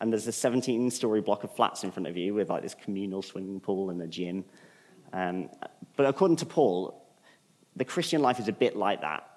and 0.00 0.12
there's 0.12 0.28
a 0.28 0.32
17 0.32 0.92
story 0.92 1.22
block 1.22 1.42
of 1.42 1.52
flats 1.56 1.82
in 1.82 1.90
front 1.90 2.06
of 2.06 2.16
you 2.16 2.34
with 2.34 2.50
like 2.50 2.62
this 2.62 2.76
communal 2.76 3.20
swimming 3.20 3.58
pool 3.58 3.90
and 3.90 4.00
a 4.00 4.06
gym. 4.06 4.44
Um, 5.12 5.50
but 5.96 6.06
according 6.06 6.36
to 6.36 6.46
Paul, 6.46 7.04
the 7.74 7.84
Christian 7.84 8.22
life 8.22 8.38
is 8.38 8.46
a 8.46 8.52
bit 8.52 8.76
like 8.76 9.00
that. 9.00 9.28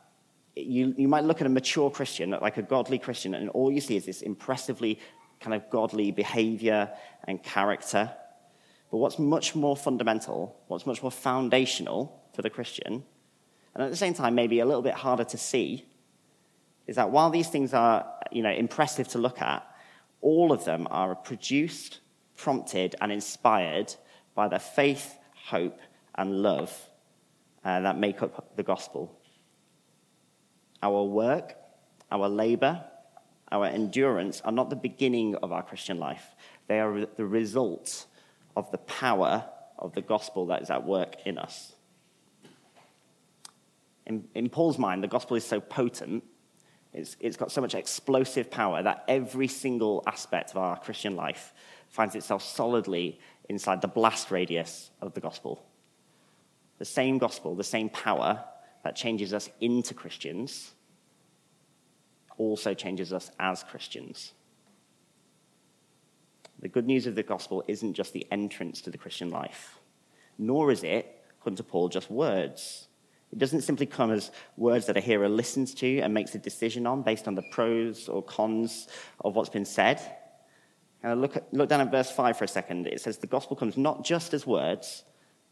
You, 0.55 0.93
you 0.99 1.07
might 1.07 1.23
look 1.23 1.41
at 1.41 1.47
a 1.47 1.49
mature 1.49 1.89
Christian, 1.89 2.29
like 2.29 2.57
a 2.57 2.61
godly 2.61 2.99
Christian, 2.99 3.33
and 3.33 3.49
all 3.49 3.71
you 3.71 3.81
see 3.81 3.95
is 3.95 4.05
this 4.05 4.21
impressively 4.21 4.99
kind 5.39 5.55
of 5.55 5.67
godly 5.71 6.11
behavior 6.11 6.91
and 7.23 7.41
character. 7.41 8.11
But 8.91 8.97
what's 8.97 9.19
much 9.19 9.55
more 9.55 9.77
fundamental, 9.77 10.59
what's 10.67 10.85
much 10.85 11.01
more 11.01 11.11
foundational 11.11 12.21
for 12.33 12.41
the 12.41 12.49
Christian, 12.49 13.03
and 13.73 13.83
at 13.83 13.91
the 13.91 13.97
same 13.97 14.13
time 14.13 14.35
maybe 14.35 14.59
a 14.59 14.65
little 14.65 14.81
bit 14.81 14.95
harder 14.95 15.23
to 15.25 15.37
see, 15.37 15.85
is 16.87 16.95
that 16.95 17.11
while 17.11 17.29
these 17.29 17.49
things 17.49 17.73
are 17.73 18.05
you 18.31 18.41
know, 18.41 18.51
impressive 18.51 19.07
to 19.09 19.19
look 19.19 19.41
at, 19.41 19.65
all 20.21 20.51
of 20.51 20.65
them 20.65 20.87
are 20.89 21.15
produced, 21.15 21.99
prompted, 22.35 22.95
and 22.99 23.11
inspired 23.11 23.93
by 24.33 24.47
the 24.47 24.59
faith, 24.59 25.17
hope, 25.33 25.79
and 26.15 26.41
love 26.41 26.89
uh, 27.63 27.79
that 27.81 27.97
make 27.97 28.21
up 28.21 28.55
the 28.55 28.63
gospel. 28.63 29.15
Our 30.81 31.03
work, 31.03 31.55
our 32.11 32.27
labor, 32.27 32.83
our 33.51 33.65
endurance 33.65 34.41
are 34.41 34.51
not 34.51 34.69
the 34.69 34.75
beginning 34.75 35.35
of 35.35 35.51
our 35.51 35.63
Christian 35.63 35.99
life. 35.99 36.35
They 36.67 36.79
are 36.79 37.05
the 37.05 37.25
result 37.25 38.05
of 38.55 38.71
the 38.71 38.77
power 38.77 39.45
of 39.77 39.93
the 39.93 40.01
gospel 40.01 40.47
that 40.47 40.61
is 40.61 40.69
at 40.69 40.85
work 40.85 41.15
in 41.25 41.37
us. 41.37 41.73
In, 44.05 44.27
in 44.33 44.49
Paul's 44.49 44.77
mind, 44.77 45.03
the 45.03 45.07
gospel 45.07 45.37
is 45.37 45.45
so 45.45 45.59
potent, 45.59 46.23
it's, 46.93 47.15
it's 47.19 47.37
got 47.37 47.51
so 47.51 47.61
much 47.61 47.75
explosive 47.75 48.49
power 48.49 48.81
that 48.81 49.03
every 49.07 49.47
single 49.47 50.03
aspect 50.07 50.51
of 50.51 50.57
our 50.57 50.79
Christian 50.79 51.15
life 51.15 51.53
finds 51.87 52.15
itself 52.15 52.43
solidly 52.43 53.19
inside 53.47 53.81
the 53.81 53.87
blast 53.87 54.31
radius 54.31 54.89
of 55.01 55.13
the 55.13 55.21
gospel. 55.21 55.63
The 56.79 56.85
same 56.85 57.17
gospel, 57.17 57.55
the 57.55 57.63
same 57.63 57.89
power 57.89 58.43
that 58.83 58.95
changes 58.95 59.33
us 59.33 59.49
into 59.59 59.93
Christians, 59.93 60.71
also 62.37 62.73
changes 62.73 63.11
us 63.13 63.29
as 63.39 63.63
Christians. 63.63 64.33
The 66.61 66.67
good 66.67 66.85
news 66.85 67.07
of 67.07 67.15
the 67.15 67.23
gospel 67.23 67.63
isn't 67.67 67.93
just 67.93 68.13
the 68.13 68.27
entrance 68.31 68.81
to 68.81 68.89
the 68.89 68.97
Christian 68.97 69.29
life, 69.29 69.79
nor 70.37 70.71
is 70.71 70.83
it, 70.83 71.23
according 71.39 71.57
to 71.57 71.63
Paul, 71.63 71.87
just 71.89 72.11
words. 72.11 72.87
It 73.31 73.39
doesn't 73.39 73.61
simply 73.61 73.85
come 73.85 74.11
as 74.11 74.31
words 74.57 74.87
that 74.87 74.97
a 74.97 75.01
hearer 75.01 75.29
listens 75.29 75.73
to 75.75 75.99
and 75.99 76.13
makes 76.13 76.33
a 76.35 76.39
decision 76.39 76.85
on 76.87 77.03
based 77.03 77.27
on 77.27 77.35
the 77.35 77.43
pros 77.51 78.09
or 78.09 78.23
cons 78.23 78.87
of 79.23 79.35
what's 79.35 79.49
been 79.49 79.65
said. 79.65 80.01
Now 81.03 81.13
look, 81.13 81.37
at, 81.37 81.53
look 81.53 81.69
down 81.69 81.81
at 81.81 81.91
verse 81.91 82.11
5 82.11 82.37
for 82.37 82.43
a 82.43 82.47
second. 82.47 82.87
It 82.87 82.99
says, 82.99 83.19
The 83.19 83.27
gospel 83.27 83.55
comes 83.55 83.77
not 83.77 84.03
just 84.03 84.33
as 84.33 84.45
words, 84.45 85.03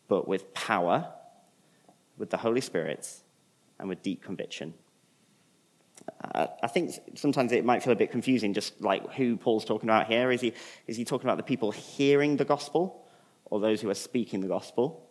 but 0.08 0.28
with 0.28 0.54
power, 0.54 1.14
with 2.18 2.32
the 2.32 2.38
Holy 2.38 2.62
Spirit, 2.62 3.08
and 3.80 3.88
with 3.88 4.02
deep 4.02 4.24
conviction. 4.24 4.74
Uh, 6.34 6.48
I 6.62 6.68
think 6.68 6.94
sometimes 7.16 7.52
it 7.52 7.66
might 7.66 7.84
feel 7.84 7.94
a 7.94 7.96
bit 7.96 8.12
confusing, 8.12 8.54
just 8.54 8.82
like 8.82 9.14
who 9.14 9.38
Paul's 9.38 9.66
talking 9.66 9.90
about 9.90 10.08
here. 10.08 10.32
Is 10.32 10.42
he, 10.42 10.54
is 10.88 10.98
he 10.98 11.06
talking 11.06 11.28
about 11.28 11.38
the 11.38 11.44
people 11.44 11.72
hearing 11.72 12.38
the 12.38 12.46
gospel 12.46 13.06
or 13.46 13.60
those 13.60 13.82
who 13.82 13.90
are 13.90 13.96
speaking 13.96 14.42
the 14.42 14.48
gospel? 14.48 15.04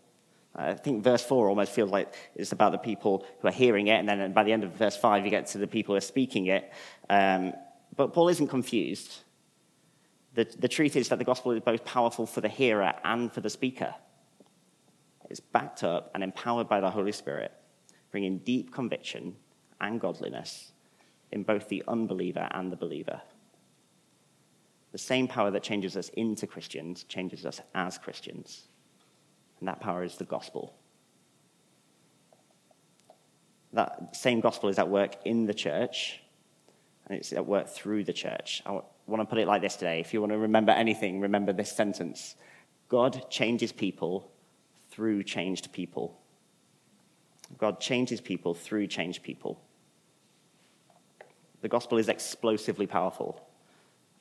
I 0.54 0.74
think 0.74 1.04
verse 1.04 1.22
4 1.22 1.48
almost 1.48 1.72
feels 1.72 1.90
like 1.90 2.14
it's 2.34 2.52
about 2.52 2.72
the 2.72 2.78
people 2.78 3.26
who 3.40 3.48
are 3.48 3.52
hearing 3.52 3.88
it, 3.88 3.98
and 3.98 4.08
then 4.08 4.32
by 4.32 4.42
the 4.42 4.52
end 4.52 4.64
of 4.64 4.72
verse 4.72 4.96
5, 4.96 5.24
you 5.24 5.30
get 5.30 5.46
to 5.48 5.58
the 5.58 5.66
people 5.66 5.94
who 5.94 5.98
are 5.98 6.00
speaking 6.00 6.46
it. 6.46 6.72
Um, 7.10 7.52
but 7.94 8.14
Paul 8.14 8.28
isn't 8.30 8.48
confused. 8.48 9.18
The, 10.34 10.44
the 10.58 10.68
truth 10.68 10.96
is 10.96 11.10
that 11.10 11.18
the 11.18 11.24
gospel 11.24 11.52
is 11.52 11.60
both 11.60 11.84
powerful 11.84 12.26
for 12.26 12.40
the 12.40 12.48
hearer 12.48 12.94
and 13.04 13.30
for 13.30 13.40
the 13.40 13.50
speaker. 13.50 13.94
It's 15.28 15.40
backed 15.40 15.84
up 15.84 16.10
and 16.14 16.22
empowered 16.22 16.68
by 16.68 16.80
the 16.80 16.90
Holy 16.90 17.12
Spirit, 17.12 17.52
bringing 18.10 18.38
deep 18.38 18.72
conviction 18.72 19.36
and 19.80 20.00
godliness 20.00 20.72
in 21.32 21.42
both 21.42 21.68
the 21.68 21.82
unbeliever 21.88 22.48
and 22.52 22.70
the 22.70 22.76
believer. 22.76 23.20
The 24.92 24.98
same 24.98 25.28
power 25.28 25.50
that 25.50 25.62
changes 25.62 25.96
us 25.96 26.08
into 26.10 26.46
Christians 26.46 27.04
changes 27.04 27.44
us 27.44 27.60
as 27.74 27.98
Christians 27.98 28.68
and 29.60 29.68
that 29.68 29.80
power 29.80 30.04
is 30.04 30.16
the 30.16 30.24
gospel. 30.24 30.74
That 33.72 34.14
same 34.16 34.40
gospel 34.40 34.68
is 34.68 34.78
at 34.78 34.88
work 34.88 35.16
in 35.24 35.46
the 35.46 35.54
church, 35.54 36.20
and 37.06 37.18
it's 37.18 37.32
at 37.32 37.46
work 37.46 37.68
through 37.68 38.04
the 38.04 38.12
church. 38.12 38.62
I 38.66 38.80
want 39.06 39.20
to 39.20 39.24
put 39.24 39.38
it 39.38 39.46
like 39.46 39.62
this 39.62 39.76
today. 39.76 40.00
If 40.00 40.12
you 40.12 40.20
want 40.20 40.32
to 40.32 40.38
remember 40.38 40.72
anything, 40.72 41.20
remember 41.20 41.52
this 41.52 41.72
sentence 41.72 42.36
God 42.88 43.28
changes 43.30 43.72
people 43.72 44.30
through 44.90 45.24
changed 45.24 45.72
people. 45.72 46.20
God 47.58 47.80
changes 47.80 48.20
people 48.20 48.54
through 48.54 48.86
changed 48.88 49.22
people. 49.22 49.60
The 51.62 51.68
gospel 51.68 51.98
is 51.98 52.08
explosively 52.08 52.86
powerful. 52.86 53.40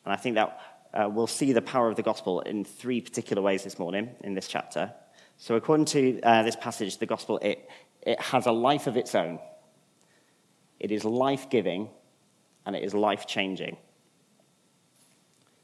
And 0.05 0.13
I 0.13 0.17
think 0.17 0.35
that 0.35 0.59
uh, 0.93 1.09
we'll 1.09 1.27
see 1.27 1.51
the 1.51 1.61
power 1.61 1.89
of 1.89 1.95
the 1.95 2.03
gospel 2.03 2.41
in 2.41 2.63
three 2.63 3.01
particular 3.01 3.41
ways 3.41 3.63
this 3.63 3.77
morning 3.77 4.11
in 4.21 4.33
this 4.33 4.47
chapter. 4.47 4.93
So, 5.37 5.55
according 5.55 5.85
to 5.87 6.21
uh, 6.21 6.43
this 6.43 6.55
passage, 6.55 6.97
the 6.97 7.05
gospel, 7.05 7.37
it, 7.39 7.69
it 8.01 8.19
has 8.21 8.45
a 8.45 8.51
life 8.51 8.87
of 8.87 8.95
its 8.95 9.13
own. 9.13 9.39
It 10.79 10.91
is 10.91 11.03
life 11.03 11.49
giving 11.49 11.89
and 12.65 12.75
it 12.75 12.83
is 12.83 12.93
life 12.93 13.27
changing. 13.27 13.75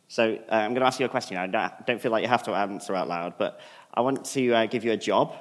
So, 0.10 0.36
uh, 0.36 0.54
I'm 0.54 0.72
going 0.72 0.82
to 0.82 0.88
ask 0.88 1.00
you 1.00 1.06
a 1.06 1.10
question. 1.10 1.38
I 1.38 1.48
don't, 1.48 1.88
don't, 1.88 2.02
feel 2.02 2.12
like 2.12 2.24
you 2.24 2.28
have 2.28 2.44
to 2.44 2.52
answer 2.52 2.94
out 2.94 3.08
loud, 3.08 3.36
but 3.38 3.62
I 3.94 4.02
want 4.02 4.26
to 4.26 4.52
uh, 4.52 4.66
give 4.66 4.84
you 4.84 4.92
a 4.92 4.98
job. 4.98 5.34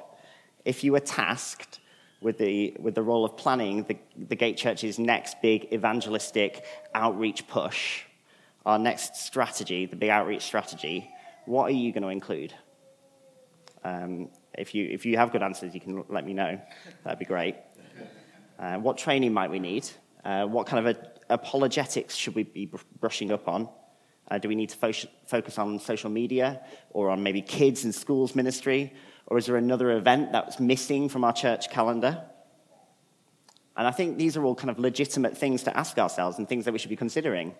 If 0.63 0.85
you 0.85 0.93
were 0.93 1.01
tasked 1.01 1.80
with 2.21 2.37
the, 2.37 2.75
with 2.79 2.95
the 2.95 3.01
role 3.01 3.25
of 3.25 3.35
planning 3.35 3.83
the, 3.83 3.97
the 4.15 4.35
Gate 4.35 4.55
Church's 4.55 4.99
next 4.99 5.41
big 5.41 5.67
evangelistic 5.73 6.63
outreach 6.93 7.47
push, 7.47 8.03
our 8.65 8.77
next 8.77 9.15
strategy, 9.15 9.87
the 9.87 9.95
big 9.95 10.09
outreach 10.09 10.43
strategy, 10.43 11.09
what 11.45 11.65
are 11.65 11.73
you 11.73 11.91
going 11.91 12.03
to 12.03 12.09
include? 12.09 12.53
Um, 13.83 14.29
if, 14.57 14.75
you, 14.75 14.87
if 14.91 15.05
you 15.05 15.17
have 15.17 15.31
good 15.31 15.41
answers, 15.41 15.73
you 15.73 15.81
can 15.81 16.03
let 16.09 16.25
me 16.25 16.33
know. 16.33 16.61
That'd 17.03 17.19
be 17.19 17.25
great. 17.25 17.55
Uh, 18.59 18.77
what 18.77 18.97
training 18.99 19.33
might 19.33 19.49
we 19.49 19.57
need? 19.57 19.89
Uh, 20.23 20.45
what 20.45 20.67
kind 20.67 20.85
of 20.87 20.95
a, 20.95 21.33
apologetics 21.33 22.15
should 22.15 22.35
we 22.35 22.43
be 22.43 22.71
brushing 22.99 23.31
up 23.31 23.47
on? 23.47 23.67
Uh, 24.29 24.37
do 24.37 24.47
we 24.47 24.55
need 24.55 24.69
to 24.69 24.77
fo- 24.77 25.09
focus 25.25 25.57
on 25.57 25.79
social 25.79 26.11
media 26.11 26.61
or 26.91 27.09
on 27.09 27.23
maybe 27.23 27.41
kids 27.41 27.83
and 27.83 27.95
schools 27.95 28.35
ministry? 28.35 28.93
Or 29.27 29.37
is 29.37 29.45
there 29.45 29.55
another 29.55 29.91
event 29.91 30.31
that's 30.31 30.59
missing 30.59 31.09
from 31.09 31.23
our 31.23 31.33
church 31.33 31.69
calendar? 31.69 32.23
And 33.77 33.87
I 33.87 33.91
think 33.91 34.17
these 34.17 34.35
are 34.35 34.43
all 34.43 34.55
kind 34.55 34.69
of 34.69 34.79
legitimate 34.79 35.37
things 35.37 35.63
to 35.63 35.77
ask 35.77 35.97
ourselves 35.97 36.37
and 36.37 36.47
things 36.47 36.65
that 36.65 36.71
we 36.73 36.79
should 36.79 36.89
be 36.89 36.95
considering. 36.95 37.55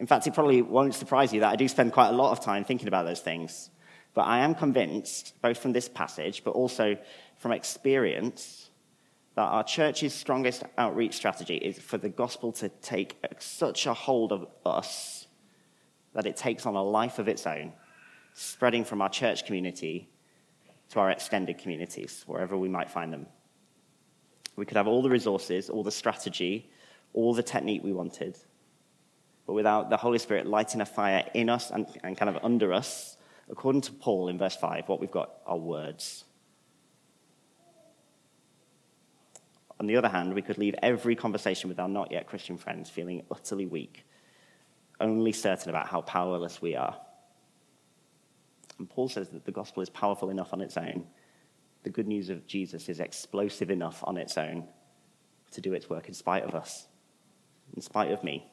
In 0.00 0.06
fact, 0.06 0.26
it 0.26 0.34
probably 0.34 0.62
won't 0.62 0.94
surprise 0.94 1.32
you 1.32 1.40
that 1.40 1.52
I 1.52 1.56
do 1.56 1.68
spend 1.68 1.92
quite 1.92 2.08
a 2.08 2.12
lot 2.12 2.32
of 2.32 2.40
time 2.40 2.64
thinking 2.64 2.88
about 2.88 3.04
those 3.04 3.20
things. 3.20 3.70
But 4.14 4.22
I 4.22 4.38
am 4.38 4.54
convinced, 4.54 5.34
both 5.42 5.58
from 5.58 5.72
this 5.72 5.88
passage, 5.88 6.42
but 6.42 6.52
also 6.52 6.96
from 7.36 7.52
experience, 7.52 8.70
that 9.34 9.42
our 9.42 9.62
church's 9.62 10.14
strongest 10.14 10.62
outreach 10.78 11.14
strategy 11.14 11.56
is 11.56 11.78
for 11.78 11.98
the 11.98 12.08
gospel 12.08 12.52
to 12.52 12.70
take 12.70 13.18
such 13.38 13.86
a 13.86 13.92
hold 13.92 14.32
of 14.32 14.46
us 14.64 15.26
that 16.14 16.24
it 16.24 16.36
takes 16.36 16.64
on 16.64 16.74
a 16.74 16.82
life 16.82 17.18
of 17.18 17.28
its 17.28 17.46
own, 17.46 17.74
spreading 18.32 18.84
from 18.84 19.02
our 19.02 19.10
church 19.10 19.44
community 19.44 20.08
to 20.90 21.00
our 21.00 21.10
extended 21.10 21.58
communities, 21.58 22.24
wherever 22.26 22.56
we 22.56 22.68
might 22.68 22.90
find 22.90 23.12
them. 23.12 23.26
We 24.56 24.64
could 24.64 24.76
have 24.76 24.86
all 24.86 25.02
the 25.02 25.10
resources, 25.10 25.68
all 25.68 25.82
the 25.82 25.90
strategy, 25.90 26.70
all 27.12 27.34
the 27.34 27.42
technique 27.42 27.82
we 27.82 27.92
wanted, 27.92 28.36
but 29.46 29.52
without 29.52 29.90
the 29.90 29.96
Holy 29.96 30.18
Spirit 30.18 30.46
lighting 30.46 30.80
a 30.80 30.86
fire 30.86 31.24
in 31.34 31.48
us 31.48 31.70
and, 31.70 31.86
and 32.02 32.16
kind 32.16 32.34
of 32.34 32.42
under 32.44 32.72
us, 32.72 33.16
according 33.48 33.82
to 33.82 33.92
Paul 33.92 34.28
in 34.28 34.38
verse 34.38 34.56
5, 34.56 34.88
what 34.88 35.00
we've 35.00 35.10
got 35.10 35.30
are 35.46 35.56
words. 35.56 36.24
On 39.78 39.86
the 39.86 39.96
other 39.96 40.08
hand, 40.08 40.34
we 40.34 40.42
could 40.42 40.58
leave 40.58 40.74
every 40.82 41.14
conversation 41.14 41.68
with 41.68 41.78
our 41.78 41.88
not 41.88 42.10
yet 42.10 42.26
Christian 42.26 42.56
friends 42.56 42.88
feeling 42.90 43.22
utterly 43.30 43.66
weak, 43.66 44.04
only 45.00 45.32
certain 45.32 45.70
about 45.70 45.86
how 45.86 46.00
powerless 46.00 46.62
we 46.62 46.74
are. 46.74 46.96
And 48.78 48.88
Paul 48.88 49.08
says 49.08 49.28
that 49.30 49.44
the 49.44 49.52
gospel 49.52 49.82
is 49.82 49.90
powerful 49.90 50.30
enough 50.30 50.52
on 50.52 50.60
its 50.60 50.76
own. 50.76 51.06
The 51.82 51.90
good 51.90 52.06
news 52.06 52.30
of 52.30 52.46
Jesus 52.46 52.88
is 52.88 53.00
explosive 53.00 53.70
enough 53.70 54.02
on 54.04 54.16
its 54.16 54.36
own 54.36 54.64
to 55.52 55.60
do 55.60 55.72
its 55.72 55.88
work 55.88 56.08
in 56.08 56.14
spite 56.14 56.42
of 56.42 56.54
us, 56.54 56.86
in 57.74 57.80
spite 57.80 58.10
of 58.10 58.22
me. 58.24 58.46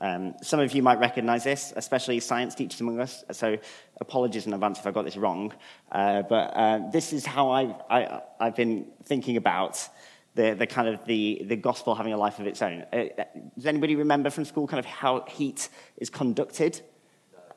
Um, 0.00 0.34
some 0.42 0.60
of 0.60 0.72
you 0.72 0.82
might 0.82 0.98
recognize 0.98 1.44
this, 1.44 1.72
especially 1.76 2.20
science 2.20 2.54
teachers 2.54 2.80
among 2.80 3.00
us. 3.00 3.24
So, 3.32 3.56
apologies 4.00 4.46
in 4.46 4.52
advance 4.52 4.78
if 4.78 4.86
I 4.86 4.90
got 4.90 5.04
this 5.04 5.16
wrong. 5.16 5.52
Uh, 5.90 6.22
but 6.22 6.52
uh, 6.54 6.90
this 6.90 7.12
is 7.12 7.24
how 7.24 7.50
I've, 7.50 7.74
I, 7.88 8.22
have 8.40 8.56
been 8.56 8.86
thinking 9.04 9.36
about 9.36 9.88
the, 10.34 10.54
the 10.54 10.66
kind 10.66 10.88
of 10.88 11.04
the, 11.06 11.42
the 11.46 11.56
gospel 11.56 11.94
having 11.94 12.12
a 12.12 12.16
life 12.16 12.38
of 12.38 12.46
its 12.46 12.60
own. 12.60 12.84
Uh, 12.92 13.04
does 13.54 13.66
anybody 13.66 13.94
remember 13.94 14.30
from 14.30 14.44
school 14.44 14.66
kind 14.66 14.80
of 14.80 14.84
how 14.84 15.24
heat 15.28 15.68
is 15.96 16.10
conducted? 16.10 16.80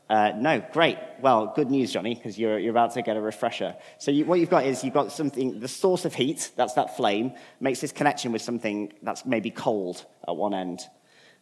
Uh, 0.10 0.32
no, 0.38 0.64
great. 0.72 0.98
Well, 1.20 1.52
good 1.54 1.70
news, 1.70 1.92
Johnny, 1.92 2.16
because 2.16 2.40
you're, 2.40 2.58
you're 2.60 2.72
about 2.72 2.94
to 2.94 3.02
get 3.02 3.18
a 3.18 3.22
refresher. 3.22 3.76
So, 3.98 4.10
you, 4.12 4.26
what 4.26 4.40
you've 4.40 4.50
got 4.50 4.66
is 4.66 4.84
you've 4.84 4.94
got 4.94 5.12
something, 5.12 5.60
the 5.60 5.68
source 5.68 6.06
of 6.06 6.14
heat, 6.14 6.52
that's 6.56 6.74
that 6.74 6.96
flame, 6.96 7.34
makes 7.60 7.82
this 7.82 7.92
connection 7.92 8.32
with 8.32 8.42
something 8.42 8.94
that's 9.02 9.26
maybe 9.26 9.52
cold 9.52 10.06
at 10.26 10.36
one 10.36 10.54
end. 10.54 10.82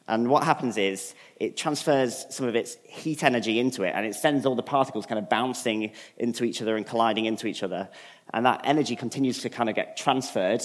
And 0.08 0.30
what 0.30 0.44
happens 0.44 0.78
is 0.78 1.16
it 1.38 1.58
transfers 1.58 2.26
some 2.30 2.48
of 2.48 2.56
its 2.56 2.78
heat 2.84 3.24
energy 3.24 3.60
into 3.60 3.84
it, 3.84 3.94
and 3.96 4.06
it 4.06 4.16
sends 4.16 4.46
all 4.46 4.56
the 4.56 4.64
particles 4.64 5.06
kind 5.06 5.20
of 5.20 5.30
bouncing 5.30 5.92
into 6.18 6.44
each 6.44 6.62
other 6.62 6.76
and 6.76 6.86
colliding 6.86 7.26
into 7.26 7.48
each 7.48 7.62
other. 7.62 7.90
And 8.34 8.46
that 8.46 8.62
energy 8.64 8.96
continues 8.96 9.42
to 9.42 9.50
kind 9.50 9.70
of 9.70 9.76
get 9.76 9.98
transferred 9.98 10.62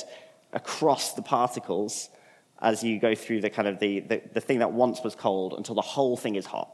across 0.52 1.14
the 1.14 1.22
particles 1.22 2.08
as 2.60 2.82
you 2.82 2.98
go 2.98 3.14
through 3.14 3.40
the 3.40 3.50
kind 3.50 3.68
of 3.68 3.78
the, 3.78 4.00
the, 4.00 4.22
the 4.34 4.40
thing 4.40 4.58
that 4.58 4.72
once 4.72 5.00
was 5.02 5.14
cold 5.14 5.54
until 5.56 5.74
the 5.74 5.80
whole 5.80 6.16
thing 6.16 6.34
is 6.34 6.44
hot. 6.44 6.70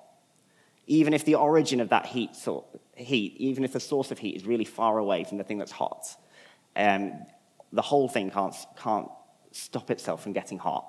Even 0.86 1.12
if 1.12 1.24
the 1.24 1.34
origin 1.34 1.80
of 1.80 1.88
that 1.88 2.06
heat, 2.06 2.36
so, 2.36 2.64
heat 2.94 3.34
even 3.38 3.64
if 3.64 3.72
the 3.72 3.80
source 3.80 4.10
of 4.10 4.18
heat 4.18 4.36
is 4.36 4.46
really 4.46 4.64
far 4.64 4.98
away 4.98 5.24
from 5.24 5.38
the 5.38 5.44
thing 5.44 5.58
that's 5.58 5.72
hot, 5.72 6.06
um, 6.76 7.12
the 7.72 7.82
whole 7.82 8.08
thing 8.08 8.30
can't, 8.30 8.54
can't 8.76 9.08
stop 9.50 9.90
itself 9.90 10.22
from 10.22 10.32
getting 10.32 10.58
hot 10.58 10.86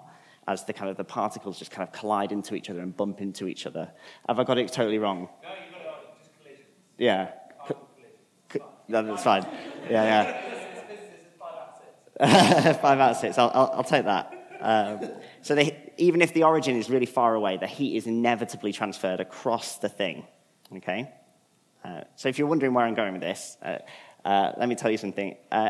as 0.47 0.63
the 0.65 0.73
kind 0.73 0.89
of 0.89 0.97
the 0.97 1.03
particles 1.03 1.59
just 1.59 1.71
kind 1.71 1.87
of 1.87 1.93
collide 1.93 2.31
into 2.31 2.55
each 2.55 2.69
other 2.69 2.79
and 2.81 2.95
bump 2.95 3.21
into 3.21 3.47
each 3.47 3.65
other. 3.65 3.91
Have 4.27 4.39
I 4.39 4.43
got 4.43 4.57
it 4.57 4.71
totally 4.71 4.99
wrong? 4.99 5.27
No, 5.43 5.49
you 5.49 5.55
got 5.71 5.81
it 5.81 5.85
wrong. 5.85 5.95
Just 6.19 6.31
collisions. 6.37 6.67
Yeah. 6.97 7.31
C- 8.53 8.59
that's 8.87 9.23
fine. 9.23 9.45
Yeah, 9.89 10.41
yeah. 12.19 12.73
Five 12.73 12.99
out 12.99 13.11
of 13.11 13.17
six. 13.17 13.37
I'll, 13.37 13.51
I'll, 13.53 13.71
I'll 13.75 13.83
take 13.83 14.05
that. 14.05 14.33
Um, 14.59 15.09
so 15.47 15.55
they, 15.55 15.93
even 15.95 16.21
if 16.21 16.33
the 16.33 16.43
origin 16.43 16.75
is 16.75 16.89
really 16.89 17.05
far 17.05 17.33
away, 17.33 17.55
the 17.55 17.67
heat 17.67 17.95
is 17.95 18.05
inevitably 18.05 18.73
transferred 18.73 19.21
across 19.21 19.77
the 19.77 19.87
thing. 19.87 20.27
Okay? 20.75 21.09
Uh, 21.85 22.01
so 22.17 22.27
if 22.27 22.37
you're 22.37 22.49
wondering 22.49 22.73
where 22.73 22.83
I'm 22.83 22.95
going 22.95 23.13
with 23.13 23.21
this, 23.21 23.55
uh, 23.61 23.77
uh, 24.25 24.51
let 24.57 24.67
me 24.67 24.75
tell 24.75 24.91
you 24.91 24.97
something. 24.97 25.37
Uh, 25.49 25.69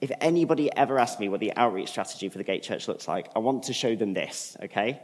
if 0.00 0.10
anybody 0.22 0.74
ever 0.74 0.98
asks 0.98 1.20
me 1.20 1.28
what 1.28 1.40
the 1.40 1.54
outreach 1.56 1.90
strategy 1.90 2.30
for 2.30 2.38
the 2.38 2.44
Gate 2.44 2.62
Church 2.62 2.88
looks 2.88 3.06
like, 3.06 3.28
I 3.36 3.40
want 3.40 3.64
to 3.64 3.74
show 3.74 3.94
them 3.94 4.14
this, 4.14 4.56
okay? 4.62 5.02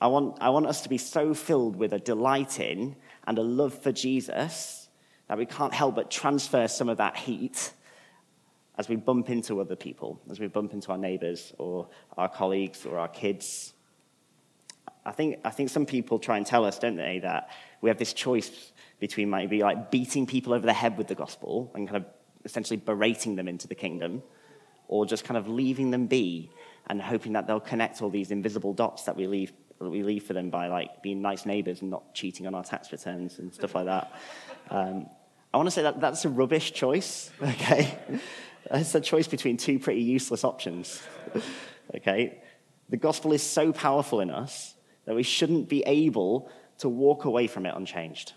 I 0.00 0.08
want, 0.08 0.38
I 0.40 0.50
want 0.50 0.66
us 0.66 0.82
to 0.82 0.88
be 0.88 0.98
so 0.98 1.34
filled 1.34 1.76
with 1.76 1.92
a 1.92 2.00
delight 2.00 2.58
in 2.58 2.96
and 3.28 3.38
a 3.38 3.42
love 3.42 3.80
for 3.80 3.92
Jesus 3.92 4.88
that 5.28 5.38
we 5.38 5.46
can't 5.46 5.72
help 5.72 5.94
but 5.94 6.10
transfer 6.10 6.66
some 6.66 6.88
of 6.88 6.96
that 6.96 7.16
heat 7.16 7.72
as 8.76 8.88
we 8.88 8.96
bump 8.96 9.30
into 9.30 9.60
other 9.60 9.76
people, 9.76 10.20
as 10.30 10.40
we 10.40 10.48
bump 10.48 10.72
into 10.72 10.90
our 10.90 10.98
neighbors 10.98 11.52
or 11.58 11.88
our 12.16 12.28
colleagues 12.28 12.84
or 12.84 12.98
our 12.98 13.08
kids. 13.08 13.72
I 15.06 15.12
think, 15.12 15.38
I 15.44 15.50
think 15.50 15.68
some 15.68 15.86
people 15.86 16.18
try 16.18 16.38
and 16.38 16.46
tell 16.46 16.64
us, 16.64 16.78
don't 16.78 16.96
they, 16.96 17.20
that 17.20 17.50
we 17.80 17.90
have 17.90 17.98
this 17.98 18.12
choice 18.12 18.72
between 18.98 19.30
maybe 19.30 19.62
like 19.62 19.90
beating 19.90 20.26
people 20.26 20.54
over 20.54 20.66
the 20.66 20.72
head 20.72 20.96
with 20.96 21.08
the 21.08 21.14
gospel 21.14 21.70
and 21.74 21.86
kind 21.86 21.98
of 21.98 22.06
essentially 22.44 22.78
berating 22.78 23.36
them 23.36 23.48
into 23.48 23.68
the 23.68 23.74
kingdom, 23.74 24.22
or 24.88 25.06
just 25.06 25.24
kind 25.24 25.38
of 25.38 25.48
leaving 25.48 25.90
them 25.90 26.06
be 26.06 26.50
and 26.88 27.00
hoping 27.00 27.32
that 27.32 27.46
they'll 27.46 27.60
connect 27.60 28.02
all 28.02 28.10
these 28.10 28.30
invisible 28.30 28.74
dots 28.74 29.04
that 29.04 29.16
we 29.16 29.26
leave, 29.26 29.52
that 29.78 29.88
we 29.88 30.02
leave 30.02 30.24
for 30.24 30.34
them 30.34 30.50
by 30.50 30.66
like 30.66 31.02
being 31.02 31.22
nice 31.22 31.46
neighbors 31.46 31.80
and 31.80 31.90
not 31.90 32.14
cheating 32.14 32.46
on 32.46 32.54
our 32.54 32.64
tax 32.64 32.92
returns 32.92 33.38
and 33.38 33.54
stuff 33.54 33.74
like 33.74 33.86
that. 33.86 34.12
Um, 34.70 35.06
I 35.52 35.56
want 35.56 35.68
to 35.68 35.70
say 35.70 35.82
that 35.82 36.00
that's 36.00 36.24
a 36.24 36.28
rubbish 36.28 36.72
choice, 36.72 37.30
okay? 37.42 37.96
It's 38.70 38.94
a 38.94 39.00
choice 39.00 39.28
between 39.28 39.56
two 39.56 39.78
pretty 39.78 40.02
useless 40.02 40.44
options. 40.44 41.02
okay? 41.96 42.42
The 42.88 42.96
gospel 42.96 43.32
is 43.32 43.42
so 43.42 43.72
powerful 43.72 44.20
in 44.20 44.30
us 44.30 44.74
that 45.04 45.14
we 45.14 45.22
shouldn't 45.22 45.68
be 45.68 45.82
able 45.86 46.50
to 46.78 46.88
walk 46.88 47.24
away 47.24 47.46
from 47.46 47.66
it 47.66 47.74
unchanged. 47.74 48.32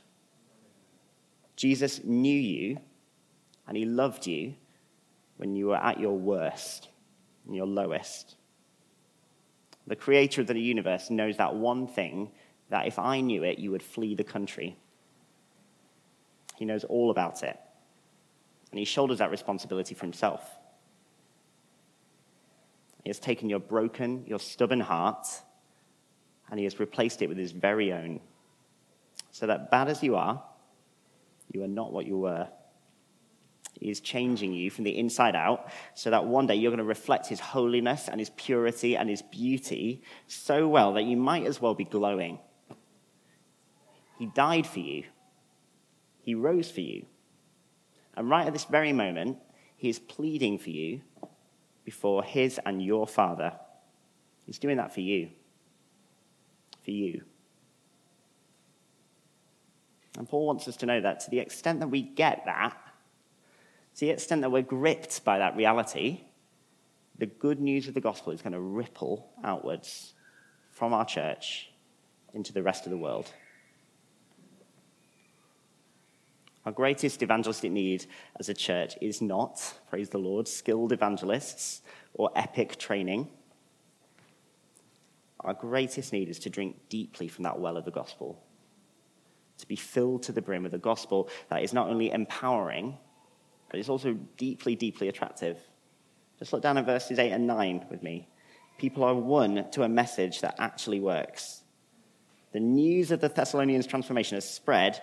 Jesus 1.56 2.04
knew 2.04 2.40
you 2.40 2.78
and 3.68 3.76
he 3.76 3.86
loved 3.86 4.28
you 4.28 4.56
when 5.38 5.56
you 5.56 5.68
were 5.68 5.78
at 5.78 6.00
your 6.00 6.18
worst 6.18 6.90
and 7.46 7.56
your 7.56 7.66
lowest. 7.66 8.36
The 9.88 9.96
creator 9.96 10.42
of 10.42 10.48
the 10.48 10.60
universe 10.60 11.10
knows 11.10 11.38
that 11.38 11.56
one 11.56 11.88
thing 11.88 12.32
that 12.70 12.88
if 12.88 13.00
I 13.00 13.22
knew 13.22 13.44
it, 13.44 13.60
you 13.60 13.72
would 13.72 13.84
flee 13.84 14.14
the 14.16 14.24
country. 14.24 14.78
He 16.58 16.66
knows 16.66 16.84
all 16.84 17.12
about 17.12 17.44
it 17.44 17.58
and 18.72 18.80
he 18.80 18.86
shoulders 18.86 19.20
that 19.20 19.32
responsibility 19.32 19.96
for 19.96 20.06
himself. 20.06 20.42
He 23.04 23.10
has 23.10 23.20
taken 23.20 23.50
your 23.50 23.60
broken, 23.60 24.26
your 24.28 24.40
stubborn 24.40 24.82
heart, 24.82 25.26
and 26.50 26.60
he 26.60 26.66
has 26.66 26.80
replaced 26.80 27.22
it 27.22 27.30
with 27.30 27.38
his 27.38 27.52
very 27.52 27.94
own. 27.94 28.20
So 29.32 29.48
that 29.48 29.72
bad 29.72 29.88
as 29.88 30.04
you 30.04 30.16
are, 30.16 30.44
you 31.54 31.64
are 31.64 31.70
not 31.70 31.94
what 31.94 32.06
you 32.06 32.18
were. 32.18 32.48
He 33.80 33.92
is 33.92 34.00
changing 34.00 34.54
you 34.54 34.72
from 34.72 34.84
the 34.84 34.98
inside 34.98 35.36
out 35.36 35.72
so 35.94 36.10
that 36.10 36.26
one 36.26 36.48
day 36.48 36.56
you're 36.56 36.72
going 36.72 36.80
to 36.80 36.84
reflect 36.84 37.28
his 37.28 37.40
holiness 37.40 38.10
and 38.10 38.20
his 38.20 38.32
purity 38.32 38.98
and 38.98 39.10
his 39.10 39.22
beauty 39.22 40.02
so 40.26 40.68
well 40.68 40.94
that 40.94 41.04
you 41.04 41.16
might 41.16 41.46
as 41.46 41.62
well 41.62 41.76
be 41.76 41.86
glowing. 41.86 42.40
He 44.18 44.26
died 44.26 44.66
for 44.66 44.80
you, 44.80 45.04
he 46.22 46.34
rose 46.36 46.72
for 46.72 46.82
you. 46.82 47.06
And 48.18 48.30
right 48.30 48.48
at 48.48 48.52
this 48.52 48.66
very 48.66 48.92
moment, 48.92 49.38
he 49.78 49.90
is 49.90 50.00
pleading 50.00 50.58
for 50.58 50.72
you 50.72 51.02
before 51.86 52.24
his 52.24 52.60
and 52.66 52.84
your 52.84 53.08
Father. 53.08 53.54
He's 54.46 54.58
doing 54.58 54.78
that 54.78 54.94
for 54.94 55.02
you. 55.02 55.30
For 56.84 56.92
you. 56.92 57.22
And 60.18 60.28
Paul 60.28 60.48
wants 60.48 60.68
us 60.68 60.78
to 60.78 60.88
know 60.88 61.00
that 61.00 61.20
to 61.22 61.30
the 61.30 61.40
extent 61.40 61.80
that 61.80 61.90
we 61.90 62.02
get 62.02 62.42
that, 62.46 62.76
to 63.96 64.00
the 64.00 64.10
extent 64.10 64.42
that 64.42 64.52
we're 64.52 64.64
gripped 64.64 65.24
by 65.24 65.38
that 65.38 65.56
reality, 65.56 66.22
the 67.20 67.28
good 67.28 67.60
news 67.60 67.88
of 67.88 67.94
the 67.94 68.02
gospel 68.02 68.34
is 68.34 68.42
going 68.42 68.54
to 68.54 68.60
ripple 68.60 69.30
outwards 69.44 70.14
from 70.72 70.92
our 70.92 71.06
church 71.06 71.70
into 72.34 72.52
the 72.52 72.64
rest 72.64 72.86
of 72.86 72.90
the 72.90 72.98
world. 72.98 73.32
Our 76.68 76.74
greatest 76.74 77.24
evangelistic 77.24 77.72
need 77.72 78.08
as 78.42 78.50
a 78.50 78.54
church 78.54 78.98
is 79.00 79.22
not, 79.22 79.80
praise 79.90 80.10
the 80.10 80.18
Lord, 80.18 80.50
skilled 80.50 80.92
evangelists 80.92 81.82
or 82.14 82.30
epic 82.36 82.76
training. 82.78 83.30
Our 85.40 85.54
greatest 85.54 86.12
need 86.12 86.28
is 86.28 86.40
to 86.40 86.50
drink 86.50 86.76
deeply 86.90 87.30
from 87.30 87.44
that 87.44 87.58
well 87.58 87.78
of 87.78 87.86
the 87.86 87.92
gospel, 87.92 88.44
to 89.60 89.66
be 89.66 89.78
filled 89.78 90.24
to 90.24 90.34
the 90.34 90.42
brim 90.42 90.64
with 90.64 90.74
a 90.74 90.78
gospel 90.78 91.30
that 91.50 91.64
is 91.64 91.72
not 91.72 91.88
only 91.88 92.12
empowering, 92.12 92.98
but 93.70 93.80
is 93.80 93.88
also 93.88 94.16
deeply, 94.36 94.76
deeply 94.76 95.08
attractive. 95.08 95.58
Just 96.38 96.52
look 96.52 96.64
down 96.64 96.78
at 96.78 96.86
verses 96.86 97.18
8 97.18 97.32
and 97.32 97.48
9 97.48 97.86
with 97.90 98.04
me. 98.04 98.28
People 98.78 99.06
are 99.06 99.16
won 99.16 99.72
to 99.72 99.84
a 99.84 99.88
message 99.88 100.42
that 100.42 100.56
actually 100.60 101.00
works. 101.00 101.64
The 102.52 102.60
news 102.60 103.12
of 103.12 103.22
the 103.22 103.30
Thessalonians' 103.30 103.88
transformation 103.88 104.36
has 104.36 104.44
spread 104.44 105.00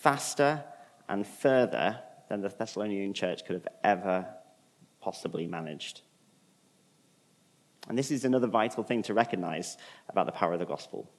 faster 0.00 0.64
and 1.08 1.26
further 1.26 2.00
than 2.28 2.40
the 2.40 2.48
Thessalonian 2.48 3.12
church 3.12 3.44
could 3.44 3.54
have 3.54 3.68
ever 3.82 4.26
possibly 5.00 5.46
managed. 5.46 6.00
And 7.88 7.98
this 7.98 8.10
is 8.10 8.24
another 8.24 8.46
vital 8.46 8.82
thing 8.82 9.02
to 9.02 9.14
recognize 9.14 9.76
about 10.08 10.26
the 10.26 10.32
power 10.32 10.54
of 10.54 10.58
the 10.58 10.64
gospel. 10.64 11.10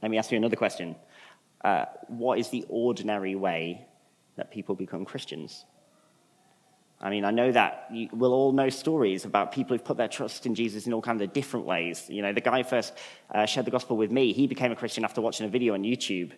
Let 0.00 0.10
me 0.10 0.18
ask 0.18 0.30
you 0.30 0.38
another 0.38 0.56
question. 0.56 0.96
Uh, 1.62 1.86
what 2.08 2.38
is 2.38 2.48
the 2.48 2.64
ordinary 2.68 3.34
way 3.34 3.86
that 4.36 4.50
people 4.50 4.74
become 4.74 5.04
Christians? 5.04 5.64
I 7.00 7.10
mean, 7.10 7.24
I 7.24 7.30
know 7.32 7.52
that 7.52 7.88
you, 7.92 8.08
we'll 8.12 8.32
all 8.32 8.52
know 8.52 8.70
stories 8.70 9.24
about 9.24 9.52
people 9.52 9.76
who've 9.76 9.84
put 9.84 9.96
their 9.96 10.08
trust 10.08 10.46
in 10.46 10.54
Jesus 10.54 10.86
in 10.86 10.92
all 10.92 11.02
kinds 11.02 11.20
of 11.22 11.32
different 11.32 11.66
ways. 11.66 12.06
You 12.08 12.22
know, 12.22 12.32
the 12.32 12.40
guy 12.40 12.62
first 12.62 12.94
uh, 13.34 13.46
shared 13.46 13.66
the 13.66 13.70
gospel 13.70 13.96
with 13.96 14.10
me. 14.10 14.32
He 14.32 14.46
became 14.46 14.72
a 14.72 14.76
Christian 14.76 15.04
after 15.04 15.20
watching 15.20 15.46
a 15.46 15.50
video 15.50 15.74
on 15.74 15.82
YouTube. 15.82 16.32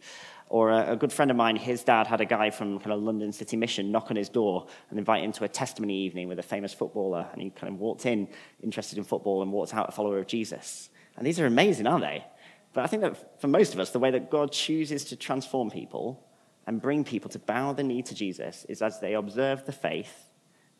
Or 0.49 0.71
a, 0.71 0.92
a, 0.92 0.97
good 0.97 1.12
friend 1.12 1.31
of 1.31 1.37
mine, 1.37 1.57
his 1.57 1.83
dad 1.83 2.07
had 2.07 2.21
a 2.21 2.25
guy 2.25 2.51
from 2.51 2.79
kind 2.79 2.92
of 2.92 3.03
London 3.03 3.33
City 3.33 3.57
Mission 3.57 3.90
knock 3.90 4.11
on 4.11 4.16
his 4.16 4.29
door 4.29 4.66
and 4.90 4.99
invite 4.99 5.25
him 5.25 5.33
to 5.33 5.45
a 5.45 5.49
testimony 5.49 5.95
evening 5.95 6.29
with 6.29 6.38
a 6.38 6.42
famous 6.42 6.73
footballer. 6.73 7.27
And 7.33 7.42
he 7.42 7.51
kind 7.51 7.73
of 7.73 7.81
walked 7.81 8.07
in, 8.07 8.29
interested 8.62 8.97
in 8.99 9.05
football, 9.05 9.42
and 9.42 9.53
walked 9.53 9.75
out 9.75 9.88
a 9.88 9.92
follower 9.92 10.19
of 10.19 10.27
Jesus. 10.27 10.88
And 11.16 11.27
these 11.27 11.40
are 11.40 11.47
amazing, 11.47 11.87
aren't 11.87 12.05
they? 12.05 12.25
But 12.73 12.85
I 12.85 12.87
think 12.87 13.03
that 13.03 13.40
for 13.40 13.49
most 13.49 13.75
of 13.75 13.81
us, 13.81 13.90
the 13.90 13.99
way 13.99 14.11
that 14.12 14.31
God 14.31 14.53
chooses 14.53 15.05
to 15.07 15.16
transform 15.16 15.71
people 15.71 16.25
and 16.66 16.81
bring 16.81 17.05
people 17.05 17.31
to 17.31 17.38
bow 17.38 17.73
the 17.73 17.83
knee 17.83 18.03
to 18.03 18.14
Jesus 18.14 18.66
is 18.69 18.83
as 18.83 19.01
they 19.01 19.14
observe 19.14 19.64
the 19.64 19.73
faith 19.73 20.26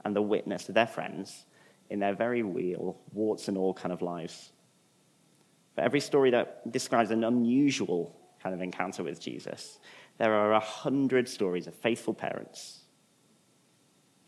and 0.07 0.14
the 0.14 0.23
witness 0.23 0.69
of 0.69 0.75
their 0.77 0.87
friends 0.87 1.47
in 1.90 1.99
their 1.99 2.14
very 2.14 2.42
real, 2.42 2.97
warts 3.12 3.49
and 3.49 3.59
all 3.59 3.75
kind 3.75 3.92
of 3.92 4.03
lives. 4.03 4.53
For 5.75 5.81
every 5.81 5.99
story 5.99 6.31
that 6.31 6.71
describes 6.71 7.11
an 7.11 7.25
unusual 7.25 8.16
kind 8.40 8.55
of 8.55 8.62
encounter 8.62 9.03
with 9.03 9.21
Jesus, 9.21 9.81
there 10.19 10.33
are 10.33 10.53
a 10.53 10.61
hundred 10.61 11.29
stories 11.29 11.66
of 11.66 11.75
faithful 11.75 12.14
parents, 12.14 12.85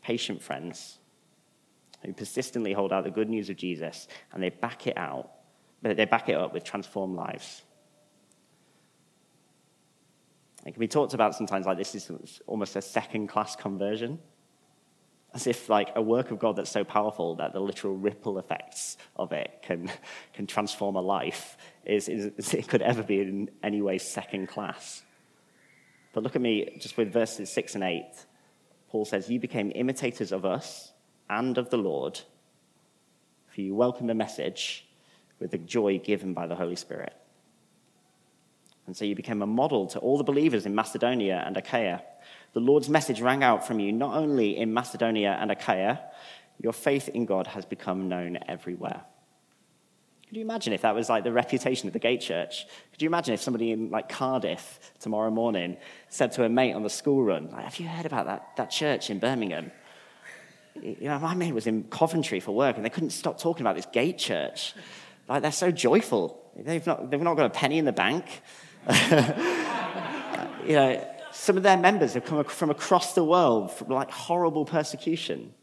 patient 0.02 0.42
friends, 0.42 0.98
who 2.04 2.12
persistently 2.12 2.72
hold 2.72 2.92
out 2.92 3.04
the 3.04 3.10
good 3.10 3.28
news 3.28 3.48
of 3.48 3.56
Jesus 3.56 4.08
and 4.32 4.42
they 4.42 4.50
back 4.50 4.88
it 4.88 4.98
out, 4.98 5.30
but 5.80 5.96
they 5.96 6.06
back 6.06 6.28
it 6.28 6.34
up 6.34 6.52
with 6.52 6.64
transformed 6.64 7.14
lives. 7.14 7.62
It 10.66 10.72
can 10.72 10.80
be 10.80 10.88
talked 10.88 11.14
about 11.14 11.36
sometimes 11.36 11.66
like 11.66 11.78
this 11.78 11.94
is 11.94 12.10
almost 12.48 12.74
a 12.74 12.82
second 12.82 13.28
class 13.28 13.54
conversion 13.54 14.18
as 15.38 15.46
if 15.46 15.68
like 15.68 15.90
a 15.94 16.02
work 16.02 16.32
of 16.32 16.40
God 16.40 16.56
that's 16.56 16.70
so 16.70 16.82
powerful 16.82 17.36
that 17.36 17.52
the 17.52 17.60
literal 17.60 17.94
ripple 17.94 18.40
effects 18.40 18.96
of 19.14 19.30
it 19.30 19.60
can, 19.62 19.88
can 20.34 20.48
transform 20.48 20.96
a 20.96 21.00
life 21.00 21.56
is, 21.84 22.08
is, 22.08 22.54
it 22.54 22.66
could 22.66 22.82
ever 22.82 23.04
be 23.04 23.20
in 23.20 23.48
any 23.62 23.80
way 23.80 23.98
second 23.98 24.48
class. 24.48 25.02
But 26.12 26.24
look 26.24 26.34
at 26.34 26.42
me 26.42 26.76
just 26.80 26.96
with 26.96 27.12
verses 27.12 27.50
6 27.52 27.76
and 27.76 27.84
8. 27.84 28.04
Paul 28.88 29.04
says, 29.04 29.30
You 29.30 29.38
became 29.38 29.70
imitators 29.76 30.32
of 30.32 30.44
us 30.44 30.90
and 31.30 31.56
of 31.56 31.70
the 31.70 31.76
Lord, 31.76 32.18
for 33.54 33.60
you 33.60 33.76
welcomed 33.76 34.10
the 34.10 34.14
message 34.14 34.88
with 35.38 35.52
the 35.52 35.58
joy 35.58 36.00
given 36.00 36.34
by 36.34 36.48
the 36.48 36.56
Holy 36.56 36.74
Spirit. 36.74 37.14
And 38.88 38.96
so 38.96 39.04
you 39.04 39.14
became 39.14 39.42
a 39.42 39.46
model 39.46 39.86
to 39.88 40.00
all 40.00 40.18
the 40.18 40.24
believers 40.24 40.66
in 40.66 40.74
Macedonia 40.74 41.44
and 41.46 41.56
Achaia 41.56 42.02
the 42.58 42.64
Lord's 42.64 42.88
message 42.88 43.20
rang 43.20 43.44
out 43.44 43.64
from 43.64 43.78
you 43.78 43.92
not 43.92 44.16
only 44.16 44.56
in 44.56 44.74
Macedonia 44.74 45.38
and 45.40 45.52
Achaia, 45.52 46.00
your 46.60 46.72
faith 46.72 47.08
in 47.08 47.24
God 47.24 47.46
has 47.46 47.64
become 47.64 48.08
known 48.08 48.36
everywhere. 48.48 49.02
Could 50.26 50.36
you 50.36 50.42
imagine 50.42 50.72
if 50.72 50.82
that 50.82 50.92
was 50.92 51.08
like 51.08 51.22
the 51.22 51.32
reputation 51.32 51.86
of 51.86 51.92
the 51.92 52.00
Gate 52.00 52.20
Church? 52.20 52.66
Could 52.90 53.00
you 53.00 53.06
imagine 53.06 53.32
if 53.32 53.40
somebody 53.40 53.70
in 53.70 53.90
like 53.90 54.08
Cardiff 54.08 54.92
tomorrow 54.98 55.30
morning 55.30 55.76
said 56.08 56.32
to 56.32 56.44
a 56.44 56.48
mate 56.48 56.72
on 56.72 56.82
the 56.82 56.90
school 56.90 57.22
run, 57.22 57.48
like, 57.52 57.64
"Have 57.64 57.78
you 57.78 57.86
heard 57.86 58.06
about 58.06 58.26
that, 58.26 58.56
that 58.56 58.70
church 58.72 59.08
in 59.08 59.20
Birmingham? 59.20 59.70
you 60.82 61.08
know, 61.08 61.18
my 61.20 61.34
mate 61.34 61.52
was 61.52 61.66
in 61.66 61.84
Coventry 61.84 62.40
for 62.40 62.52
work 62.52 62.76
and 62.76 62.84
they 62.84 62.90
couldn't 62.90 63.10
stop 63.10 63.40
talking 63.40 63.62
about 63.62 63.76
this 63.76 63.86
gate 63.86 64.18
church. 64.18 64.74
Like, 65.28 65.42
they're 65.42 65.52
so 65.52 65.70
joyful. 65.70 66.42
They've 66.56 66.84
not, 66.86 67.10
they've 67.10 67.20
not 67.20 67.36
got 67.36 67.46
a 67.46 67.50
penny 67.50 67.78
in 67.78 67.84
the 67.84 67.92
bank. 67.92 68.24
you 70.66 70.74
know, 70.74 71.17
some 71.38 71.56
of 71.56 71.62
their 71.62 71.76
members 71.76 72.14
have 72.14 72.24
come 72.24 72.42
from 72.44 72.68
across 72.68 73.14
the 73.14 73.22
world 73.22 73.70
from 73.70 73.88
like 73.88 74.10
horrible 74.10 74.64
persecution. 74.64 75.54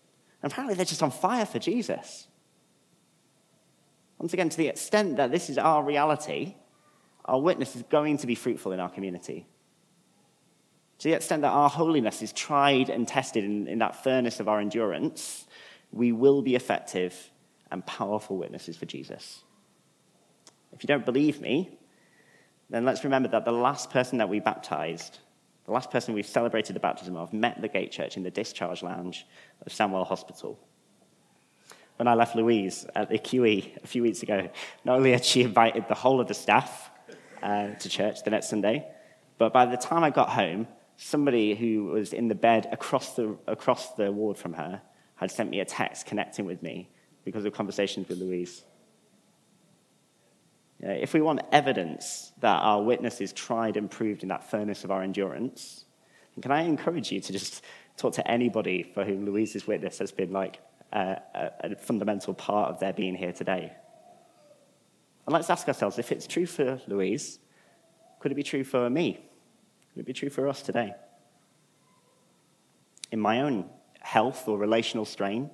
And 0.41 0.51
apparently 0.51 0.73
they're 0.73 0.85
just 0.85 1.03
on 1.03 1.11
fire 1.11 1.45
for 1.45 1.59
Jesus. 1.59 2.27
Once 4.17 4.33
again, 4.33 4.47
to 4.47 4.55
the 4.55 4.69
extent 4.69 5.17
that 5.17 5.31
this 5.31 5.49
is 5.49 5.57
our 5.57 5.83
reality, 5.83 6.55
our 7.25 7.41
witness 7.41 7.75
is 7.75 7.83
going 7.83 8.17
to 8.19 8.25
be 8.25 8.35
fruitful 8.35 8.71
in 8.71 8.79
our 8.79 8.88
community. 8.89 9.45
To 10.99 11.09
the 11.09 11.13
extent 11.13 11.41
that 11.41 11.51
our 11.51 11.69
holiness 11.69 12.21
is 12.21 12.31
tried 12.31 12.89
and 12.89 13.05
tested 13.05 13.43
in, 13.43 13.67
in 13.67 13.79
that 13.79 14.01
furnace 14.01 14.39
of 14.39 14.47
our 14.47 14.61
endurance, 14.61 15.45
we 15.91 16.13
will 16.13 16.41
be 16.41 16.55
effective 16.55 17.31
and 17.69 17.85
powerful 17.85 18.38
witnesses 18.38 18.77
for 18.77 18.85
Jesus. 18.85 19.43
If 20.71 20.83
you 20.83 20.88
don't 20.88 21.05
believe 21.05 21.41
me, 21.41 21.77
then 22.69 22.85
let's 22.85 23.03
remember 23.03 23.27
that 23.29 23.43
the 23.43 23.51
last 23.51 23.89
person 23.89 24.19
that 24.19 24.29
we 24.29 24.39
baptized, 24.39 25.19
the 25.65 25.71
last 25.71 25.91
person 25.91 26.13
we 26.13 26.23
celebrated 26.23 26.75
the 26.75 26.80
baptism 26.80 27.15
of, 27.15 27.34
met 27.34 27.62
the 27.62 27.67
Gate 27.67 27.91
Church 27.91 28.17
in 28.17 28.23
the 28.23 28.32
discharge 28.32 28.84
lounge 28.84 29.25
of 29.65 29.71
Sandwell 29.71 30.06
Hospital. 30.06 30.60
When 31.97 32.08
I 32.08 32.13
left 32.13 32.36
Louise 32.36 32.86
at 32.93 33.10
the 33.10 33.17
QE 33.17 33.84
a 33.84 33.88
few 33.88 34.04
weeks 34.04 34.21
ago, 34.21 34.49
not 34.84 34.97
only 34.97 35.12
had 35.12 35.25
she 35.25 35.41
invited 35.41 35.88
the 35.88 35.95
whole 35.95 36.19
of 36.19 36.28
the 36.28 36.34
staff 36.34 36.91
uh, 37.41 37.69
to 37.69 37.89
church 37.89 38.23
the 38.23 38.32
next 38.32 38.49
Sunday, 38.49 38.86
but 39.38 39.54
by 39.54 39.65
the 39.65 39.78
time 39.78 40.04
I 40.04 40.10
got 40.10 40.30
home, 40.30 40.67
somebody 40.97 41.56
who 41.56 41.86
was 41.86 42.13
in 42.13 42.28
the 42.28 42.36
bed 42.36 42.67
across 42.71 43.15
the, 43.15 43.38
across 43.47 43.93
the 43.93 44.12
ward 44.12 44.38
from 44.38 44.54
her 44.54 44.82
had 45.15 45.32
sent 45.32 45.49
me 45.49 45.62
a 45.62 45.65
text 45.65 46.06
connecting 46.06 46.45
with 46.45 46.62
me 46.62 46.89
because 47.23 47.45
of 47.45 47.54
conversations 47.54 48.08
with 48.08 48.19
Louise. 48.19 48.63
Know, 50.86 50.91
if 50.91 51.13
we 51.13 51.21
want 51.21 51.41
evidence 51.52 52.32
that 52.41 52.62
our 52.62 52.82
witness 52.82 53.19
is 53.19 53.34
tried 53.34 53.76
and 53.76 53.89
proved 53.89 54.21
in 54.21 54.30
that 54.30 54.50
furnace 54.50 54.84
of 54.84 54.91
our 54.91 55.02
endurance, 55.02 55.86
can 56.39 56.52
I 56.52 56.62
encourage 56.62 57.12
you 57.12 57.19
to 57.21 57.32
just 57.32 57.63
talk 57.98 58.13
to 58.13 58.30
anybody 58.30 58.84
for 58.84 59.04
whom 59.04 59.26
Louise's 59.26 59.65
witness 59.65 59.98
has 59.98 60.12
been 60.12 60.32
like 60.32 60.60
a, 60.93 61.17
a, 61.34 61.52
a 61.62 61.76
fundamental 61.76 62.36
part 62.36 62.69
of 62.69 62.80
their 62.80 62.93
being 62.93 63.15
here 63.15 63.32
today? 63.32 63.74
And 65.26 65.34
let's 65.34 65.50
ask 65.50 65.67
ourselves 65.67 65.98
if 65.98 66.12
it's 66.12 66.28
true 66.28 66.45
for 66.45 66.80
Louise, 66.88 67.39
could 68.19 68.32
it 68.32 68.36
be 68.36 68.43
true 68.43 68.63
for 68.63 68.88
me? 68.88 69.26
Could 69.93 70.02
it 70.02 70.06
be 70.06 70.13
true 70.13 70.30
for 70.30 70.48
us 70.48 70.62
today? 70.62 70.93
In 73.12 73.19
my 73.19 73.41
own 73.41 73.69
health 74.02 74.48
or 74.48 74.60
relational 74.60 75.06
strain 75.06 75.50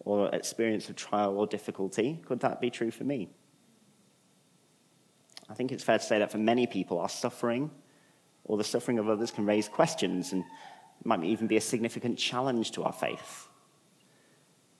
or 0.00 0.28
experience 0.34 0.90
of 0.90 0.96
trial 0.96 1.38
or 1.38 1.46
difficulty, 1.46 2.20
could 2.26 2.40
that 2.40 2.60
be 2.60 2.68
true 2.68 2.90
for 2.90 3.04
me? 3.04 3.30
I 5.50 5.54
think 5.54 5.72
it's 5.72 5.82
fair 5.82 5.98
to 5.98 6.04
say 6.04 6.20
that 6.20 6.30
for 6.30 6.38
many 6.38 6.66
people, 6.66 7.00
our 7.00 7.08
suffering 7.08 7.70
or 8.44 8.56
the 8.56 8.64
suffering 8.64 8.98
of 8.98 9.08
others 9.08 9.30
can 9.30 9.44
raise 9.44 9.68
questions 9.68 10.32
and 10.32 10.44
might 11.04 11.24
even 11.24 11.46
be 11.46 11.56
a 11.56 11.60
significant 11.60 12.18
challenge 12.18 12.72
to 12.72 12.84
our 12.84 12.92
faith. 12.92 13.48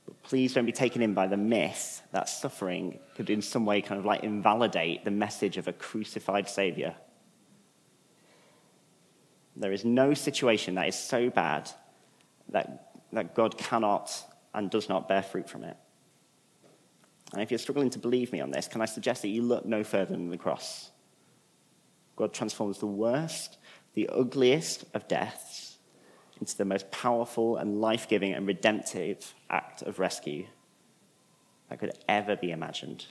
But 0.07 0.23
please 0.23 0.55
don't 0.55 0.67
be 0.67 0.73
taken 0.73 1.03
in 1.03 1.15
by 1.15 1.27
the 1.27 1.37
myth 1.37 2.03
that 2.13 2.29
suffering 2.29 2.99
could 3.17 3.31
in 3.31 3.43
some 3.43 3.67
way 3.67 3.83
kind 3.83 3.99
of 3.99 4.05
like 4.05 4.23
invalidate 4.23 5.05
the 5.05 5.11
message 5.11 5.57
of 5.57 5.69
a 5.69 5.73
crucified 5.73 6.49
Savior 6.49 6.95
there 9.61 9.73
is 9.73 9.85
no 9.85 10.15
situation 10.15 10.75
that 10.75 10.89
is 10.89 10.97
so 10.97 11.31
bad 11.31 11.71
that, 12.49 12.93
that 13.13 13.35
God 13.35 13.59
cannot 13.59 14.11
and 14.55 14.71
does 14.71 14.89
not 14.89 15.07
bear 15.07 15.23
fruit 15.23 15.49
from 15.49 15.65
it. 15.65 15.77
And 17.33 17.43
if 17.43 17.51
you're 17.51 17.59
struggling 17.59 17.91
to 17.91 17.99
believe 17.99 18.33
me 18.33 18.41
on 18.41 18.51
this, 18.51 18.67
can 18.67 18.81
I 18.81 18.87
suggest 18.87 19.23
that 19.23 19.29
you 19.29 19.43
look 19.43 19.65
no 19.65 19.85
further 19.85 20.13
than 20.13 20.31
the 20.31 20.39
cross? 20.39 20.91
God 22.17 22.35
transforms 22.35 22.79
the 22.79 22.87
worst, 22.87 23.59
the 23.95 24.09
ugliest 24.09 24.85
of 24.95 25.07
deaths 25.09 25.79
into 26.41 26.57
the 26.57 26.65
most 26.65 26.91
powerful 26.91 27.57
and 27.57 27.81
life 27.81 28.09
giving 28.09 28.33
and 28.33 28.47
redemptive 28.47 29.35
act 29.49 29.83
of 29.83 29.99
rescue 29.99 30.47
that 31.69 31.79
could 31.79 31.93
ever 32.09 32.35
be 32.37 32.51
imagined. 32.51 33.07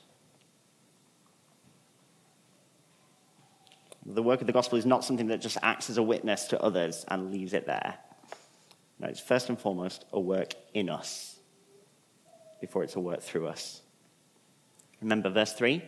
The 4.05 4.23
work 4.23 4.41
of 4.41 4.47
the 4.47 4.53
gospel 4.53 4.77
is 4.77 4.85
not 4.85 5.03
something 5.03 5.27
that 5.27 5.41
just 5.41 5.57
acts 5.61 5.89
as 5.89 5.97
a 5.97 6.03
witness 6.03 6.45
to 6.45 6.61
others 6.61 7.05
and 7.07 7.31
leaves 7.31 7.53
it 7.53 7.67
there. 7.67 7.97
No, 8.99 9.07
it's 9.07 9.19
first 9.19 9.49
and 9.49 9.59
foremost 9.59 10.05
a 10.11 10.19
work 10.19 10.53
in 10.73 10.89
us 10.89 11.37
before 12.59 12.83
it's 12.83 12.95
a 12.95 12.99
work 12.99 13.21
through 13.21 13.47
us. 13.47 13.81
Remember 15.01 15.29
verse 15.29 15.53
3? 15.53 15.83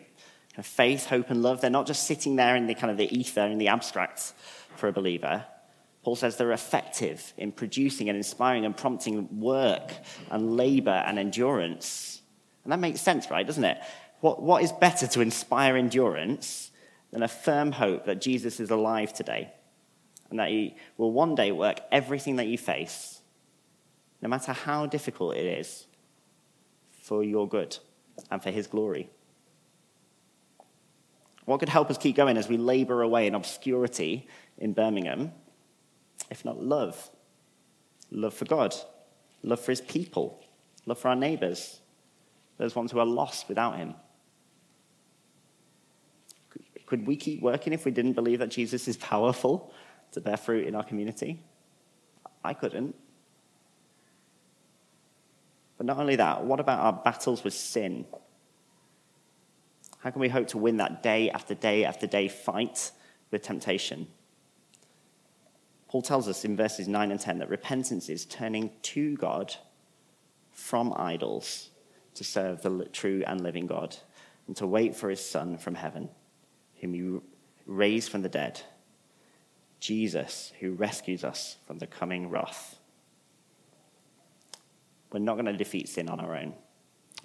Faith, 0.62 1.06
hope, 1.08 1.30
and 1.30 1.42
love, 1.42 1.62
they're 1.62 1.70
not 1.70 1.88
just 1.88 2.04
sitting 2.04 2.36
there 2.36 2.56
in 2.56 2.68
the 2.68 2.76
kind 2.76 2.92
of 2.92 2.98
the 2.98 3.18
ether, 3.18 3.42
in 3.42 3.58
the 3.58 3.70
abstract 3.70 4.34
for 4.76 4.88
a 4.88 4.92
believer. 4.92 5.46
Paul 6.04 6.16
says 6.16 6.36
they're 6.36 6.52
effective 6.52 7.34
in 7.38 7.52
producing 7.52 8.10
and 8.10 8.18
inspiring 8.18 8.66
and 8.66 8.76
prompting 8.76 9.40
work 9.40 9.92
and 10.30 10.58
labor 10.58 11.04
and 11.06 11.18
endurance. 11.18 12.22
And 12.64 12.74
that 12.74 12.80
makes 12.80 13.02
sense, 13.02 13.30
right? 13.32 13.46
Doesn't 13.46 13.64
it? 13.64 13.78
What, 14.20 14.42
what 14.42 14.64
is 14.64 14.72
better 14.72 15.08
to 15.08 15.22
inspire 15.22 15.78
endurance 15.78 16.72
than 17.12 17.24
a 17.24 17.28
firm 17.28 17.72
hope 17.72 18.06
that 18.06 18.22
Jesus 18.22 18.60
is 18.60 18.72
alive 18.72 19.14
today 19.14 19.52
and 20.30 20.40
that 20.40 20.50
he 20.50 20.76
will 20.98 21.12
one 21.12 21.36
day 21.36 21.52
work 21.52 21.80
everything 21.92 22.38
that 22.38 22.48
you 22.48 22.58
face, 22.58 23.22
no 24.22 24.30
matter 24.30 24.54
how 24.54 24.86
difficult 24.86 25.36
it 25.36 25.46
is, 25.46 25.86
for 27.02 27.24
your 27.24 27.48
good 27.48 27.78
and 28.30 28.42
for 28.42 28.52
his 28.52 28.68
glory. 28.68 29.10
What 31.46 31.60
could 31.60 31.70
help 31.70 31.90
us 31.90 31.98
keep 31.98 32.16
going 32.16 32.38
as 32.38 32.48
we 32.48 32.58
labor 32.58 33.02
away 33.02 33.28
in 33.28 33.36
obscurity 33.36 34.28
in 34.58 34.74
Birmingham, 34.74 35.32
if 36.30 36.46
not 36.46 36.62
love? 36.62 37.10
Love 38.12 38.34
for 38.34 38.46
God, 38.46 38.76
love 39.42 39.60
for 39.60 39.72
his 39.72 39.82
people, 39.82 40.44
love 40.86 41.00
for 41.00 41.08
our 41.08 41.16
neighbors, 41.16 41.80
those 42.58 42.76
ones 42.76 42.92
who 42.92 43.00
are 43.00 43.06
lost 43.06 43.48
without 43.50 43.78
him. 43.78 43.96
Could 46.86 47.08
we 47.08 47.16
keep 47.16 47.42
working 47.42 47.72
if 47.72 47.86
we 47.86 47.92
didn't 47.92 48.14
believe 48.14 48.40
that 48.40 48.50
Jesus 48.50 48.88
is 48.88 48.98
powerful 48.98 49.74
to 50.12 50.20
bear 50.20 50.36
fruit 50.36 50.68
in 50.68 50.76
our 50.76 50.84
community? 50.84 51.42
I 52.44 52.54
couldn't. 52.54 52.96
But 55.82 55.88
not 55.88 55.98
only 55.98 56.18
that, 56.18 56.44
what 56.44 56.60
about 56.60 56.80
our 56.80 56.94
battles 56.94 57.44
with 57.44 57.56
sin? 57.56 58.06
How 59.98 60.12
can 60.12 60.22
we 60.22 60.30
hope 60.30 60.50
to 60.50 60.60
win 60.60 60.78
that 60.78 61.02
day 61.02 61.32
after 61.32 61.56
day 61.56 61.86
after 61.86 62.06
day 62.06 62.28
fight 62.28 62.92
with 63.32 63.42
temptation? 63.42 64.06
Paul 65.88 66.04
tells 66.04 66.28
us 66.28 66.46
in 66.46 66.56
verses 66.56 66.88
9 66.88 67.10
and 67.10 67.20
10 67.20 67.40
that 67.40 67.50
repentance 67.50 68.10
is 68.10 68.28
turning 68.28 68.70
to 68.84 69.18
God 69.18 69.56
from 70.52 70.94
idols 70.96 71.72
to 72.14 72.24
serve 72.24 72.62
the 72.62 72.86
true 72.94 73.24
and 73.26 73.42
living 73.42 73.66
God 73.66 73.98
and 74.46 74.56
to 74.58 74.68
wait 74.68 74.96
for 74.96 75.10
his 75.10 75.28
Son 75.28 75.58
from 75.58 75.74
heaven 75.74 76.10
whom 76.80 76.94
you 76.94 77.24
raised 77.66 78.12
from 78.12 78.22
the 78.22 78.30
dead, 78.30 78.62
Jesus, 79.80 80.54
who 80.60 80.74
rescues 80.74 81.24
us 81.24 81.58
from 81.66 81.80
the 81.80 81.88
coming 81.88 82.30
wrath. 82.30 82.78
We're 85.12 85.20
not 85.20 85.34
going 85.34 85.46
to 85.46 85.54
defeat 85.54 85.90
sin 85.90 86.10
on 86.10 86.20
our 86.20 86.36
own. 86.36 86.54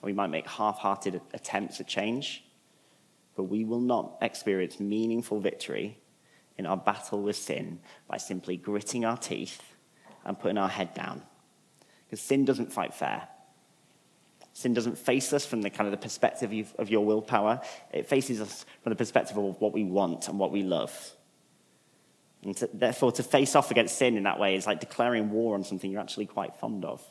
We 0.03 0.13
might 0.13 0.29
make 0.29 0.47
half 0.47 0.79
hearted 0.79 1.21
attempts 1.33 1.81
at 1.81 1.87
change, 1.87 2.45
but 3.37 3.45
we 3.45 3.65
will 3.65 3.81
not 3.81 4.19
experience 4.21 4.81
meaningful 4.81 5.41
victory 5.41 5.99
in 6.59 6.67
our 6.67 6.77
battle 6.77 7.23
with 7.23 7.37
sin 7.37 7.81
by 8.09 8.17
simply 8.17 8.57
gritting 8.57 9.05
our 9.05 9.17
teeth 9.17 9.63
and 10.25 10.39
putting 10.39 10.59
our 10.59 10.69
head 10.69 10.95
down. 10.95 11.23
Because 12.07 12.21
sin 12.21 12.45
doesn't 12.45 12.73
fight 12.73 12.95
fair. 12.95 13.29
Sin 14.53 14.73
doesn't 14.73 14.97
face 14.97 15.33
us 15.33 15.45
from 15.45 15.61
the 15.61 15.71
kind 15.71 15.87
of 15.87 15.91
the 15.91 16.03
perspective 16.03 16.73
of 16.79 16.89
your 16.89 17.05
willpower. 17.05 17.61
It 17.93 18.09
faces 18.09 18.41
us 18.41 18.65
from 18.83 18.91
the 18.91 18.97
perspective 18.97 19.37
of 19.37 19.61
what 19.61 19.73
we 19.73 19.85
want 19.85 20.29
and 20.29 20.39
what 20.39 20.51
we 20.51 20.63
love. 20.63 21.13
And 22.43 22.57
to, 22.57 22.71
therefore, 22.73 23.13
to 23.13 23.23
face 23.23 23.55
off 23.55 23.71
against 23.71 23.99
sin 23.99 24.17
in 24.17 24.23
that 24.23 24.39
way 24.39 24.57
is 24.57 24.67
like 24.67 24.81
declaring 24.81 25.31
war 25.31 25.55
on 25.55 25.65
something 25.65 25.91
you're 25.91 26.01
actually 26.01 26.27
quite 26.27 26.55
fond 26.57 26.85
of. 26.85 27.05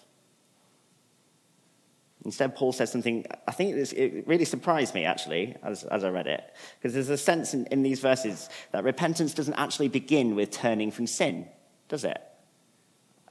Instead, 2.25 2.55
Paul 2.55 2.73
says 2.73 2.91
something, 2.91 3.25
I 3.47 3.51
think 3.51 3.75
it 3.75 4.27
really 4.27 4.45
surprised 4.45 4.95
me 4.95 5.05
actually 5.05 5.55
as, 5.63 5.83
as 5.83 6.03
I 6.03 6.09
read 6.09 6.25
it. 6.25 6.43
Because 6.77 6.93
there's 6.93 7.09
a 7.09 7.17
sense 7.17 7.53
in, 7.53 7.67
in 7.67 7.83
these 7.83 7.99
verses 7.99 8.49
that 8.71 8.83
repentance 8.83 9.33
doesn't 9.33 9.53
actually 9.53 9.89
begin 9.89 10.35
with 10.35 10.49
turning 10.49 10.89
from 10.89 11.05
sin, 11.05 11.47
does 11.87 12.03
it? 12.03 12.19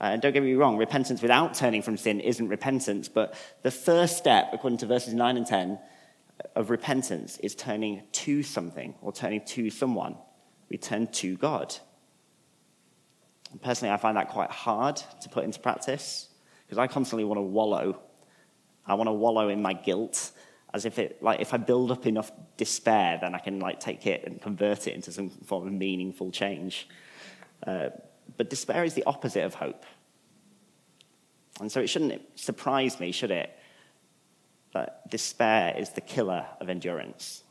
And 0.01 0.23
don't 0.23 0.33
get 0.33 0.43
me 0.43 0.55
wrong, 0.55 0.77
repentance 0.77 1.23
without 1.23 1.55
turning 1.55 1.83
from 1.83 1.97
sin 1.97 2.21
isn't 2.21 2.49
repentance, 2.49 3.09
but 3.09 3.35
the 3.63 3.71
first 3.71 4.17
step, 4.17 4.51
according 4.53 4.79
to 4.79 4.87
verses 4.87 5.13
9 5.13 5.37
and 5.37 5.47
10, 5.47 5.79
of 6.55 6.71
repentance 6.71 7.39
is 7.39 7.55
turning 7.55 8.03
to 8.13 8.43
something 8.43 8.95
or 9.03 9.13
turning 9.13 9.45
to 9.47 9.71
someone. 9.71 10.17
We 10.69 10.79
turn 10.79 11.09
to 11.09 11.37
God. 11.37 11.75
And 13.51 13.61
personally, 13.63 13.93
I 13.93 13.97
find 13.97 14.17
that 14.17 14.29
quite 14.29 14.51
hard 14.51 14.97
to 15.21 15.29
put 15.29 15.45
into 15.45 15.61
practice 15.61 16.29
because 16.67 16.79
I 16.79 16.87
constantly 16.87 17.25
want 17.25 17.39
to 17.39 17.43
wallow. 17.43 18.01
I 18.87 18.95
want 18.95 19.09
to 19.09 19.13
wallow 19.13 19.49
in 19.49 19.63
my 19.63 19.73
guilt 19.73 20.33
as 20.73 20.85
if 20.85 20.99
it, 20.99 21.23
like, 21.23 21.41
if 21.41 21.55
I 21.55 21.57
build 21.57 21.93
up 21.93 22.07
enough 22.07 22.33
despair, 22.57 23.19
then 23.21 23.35
I 23.35 23.39
can, 23.39 23.61
like, 23.61 23.79
take 23.79 24.07
it 24.07 24.25
and 24.25 24.43
convert 24.43 24.89
it 24.89 24.95
into 24.95 25.13
some 25.13 25.31
form 25.31 25.67
of 25.69 25.73
meaningful 25.73 26.31
change. 26.33 26.89
Uh, 27.65 27.91
but 28.37 28.51
despair 28.51 28.83
is 28.83 28.95
the 28.95 29.05
opposite 29.05 29.45
of 29.45 29.55
hope. 29.55 29.85
And 31.61 31.71
so 31.71 31.81
it 31.81 31.87
shouldn't 31.87 32.21
surprise 32.35 32.99
me, 32.99 33.13
should 33.13 33.31
it, 33.31 33.57
that 34.73 35.09
despair 35.09 35.77
is 35.79 35.91
the 35.91 36.01
killer 36.01 36.45
of 36.61 36.69
endurance. 36.69 37.45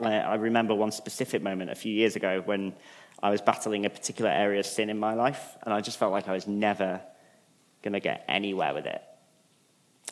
I 0.00 0.34
remember 0.34 0.74
one 0.74 0.90
specific 0.90 1.42
moment 1.42 1.70
a 1.70 1.74
few 1.74 1.92
years 1.92 2.16
ago 2.16 2.42
when 2.44 2.74
I 3.22 3.30
was 3.30 3.40
battling 3.40 3.86
a 3.86 3.90
particular 3.90 4.30
area 4.30 4.60
of 4.60 4.66
sin 4.66 4.90
in 4.90 4.98
my 4.98 5.14
life, 5.14 5.56
and 5.62 5.72
I 5.72 5.80
just 5.80 5.98
felt 5.98 6.12
like 6.12 6.26
I 6.26 6.32
was 6.32 6.46
never 6.46 7.00
going 7.84 7.92
to 7.92 8.00
get 8.00 8.24
anywhere 8.28 8.74
with 8.74 8.86
it. 8.86 9.00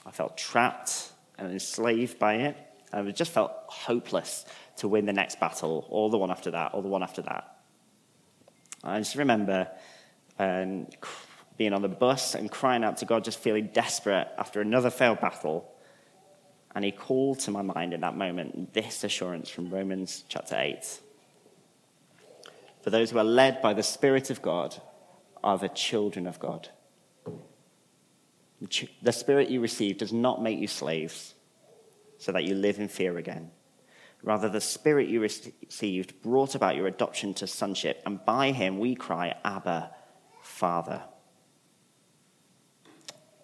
I 0.07 0.13
felt 0.13 0.39
trapped 0.39 1.11
and 1.39 1.51
enslaved 1.51 2.19
by 2.19 2.35
it, 2.35 2.57
and 2.93 3.09
I 3.09 3.11
just 3.11 3.33
felt 3.33 3.53
hopeless 3.67 4.45
to 4.77 4.89
win 4.89 5.07
the 5.07 5.13
next 5.13 5.41
battle, 5.41 5.87
or 5.89 6.11
the 6.11 6.19
one 6.19 6.31
after 6.31 6.53
that, 6.53 6.73
or 6.75 6.83
the 6.83 6.89
one 6.89 7.03
after 7.03 7.23
that. 7.23 7.59
I 8.85 8.99
just 8.99 9.17
remember 9.17 9.69
um, 10.39 10.87
being 11.57 11.73
on 11.73 11.83
the 11.83 11.89
bus 11.89 12.35
and 12.35 12.51
crying 12.51 12.85
out 12.85 12.99
to 12.99 13.05
God, 13.05 13.25
just 13.25 13.39
feeling 13.39 13.71
desperate 13.73 14.29
after 14.39 14.61
another 14.61 14.91
failed 14.91 15.21
battle 15.21 15.73
and 16.75 16.85
he 16.85 16.91
called 16.91 17.41
to 17.41 17.51
my 17.51 17.63
mind 17.63 17.93
in 17.93 18.01
that 18.01 18.17
moment 18.17 18.73
this 18.73 19.05
assurance 19.05 19.49
from 19.49 19.71
Romans 19.71 20.25
chapter 20.29 20.57
8. 20.59 21.01
For 22.81 22.91
those 22.91 23.11
who 23.11 23.19
are 23.19 23.25
led 23.25 23.61
by 23.63 23.75
the 23.75 23.83
Spirit 23.83 24.31
of 24.31 24.43
God 24.43 24.81
are 25.45 25.59
the 25.59 25.69
children 25.69 26.27
of 26.27 26.41
God. 26.41 26.71
The 29.03 29.13
Spirit 29.13 29.49
you 29.49 29.61
receive 29.61 29.99
does 29.99 30.13
not 30.13 30.43
make 30.43 30.59
you 30.59 30.69
slaves 30.69 31.35
so 32.19 32.33
that 32.33 32.45
you 32.45 32.55
live 32.55 32.79
in 32.79 32.89
fear 32.89 33.19
again. 33.19 33.51
Rather, 34.23 34.49
the 34.49 34.61
Spirit 34.61 35.09
you 35.09 35.21
received 35.21 36.23
brought 36.23 36.55
about 36.55 36.77
your 36.77 36.87
adoption 36.87 37.35
to 37.35 37.47
sonship, 37.47 38.01
and 38.07 38.25
by 38.25 38.53
him 38.53 38.79
we 38.79 38.95
cry, 38.95 39.35
Abba, 39.45 39.91
Father. 40.43 41.03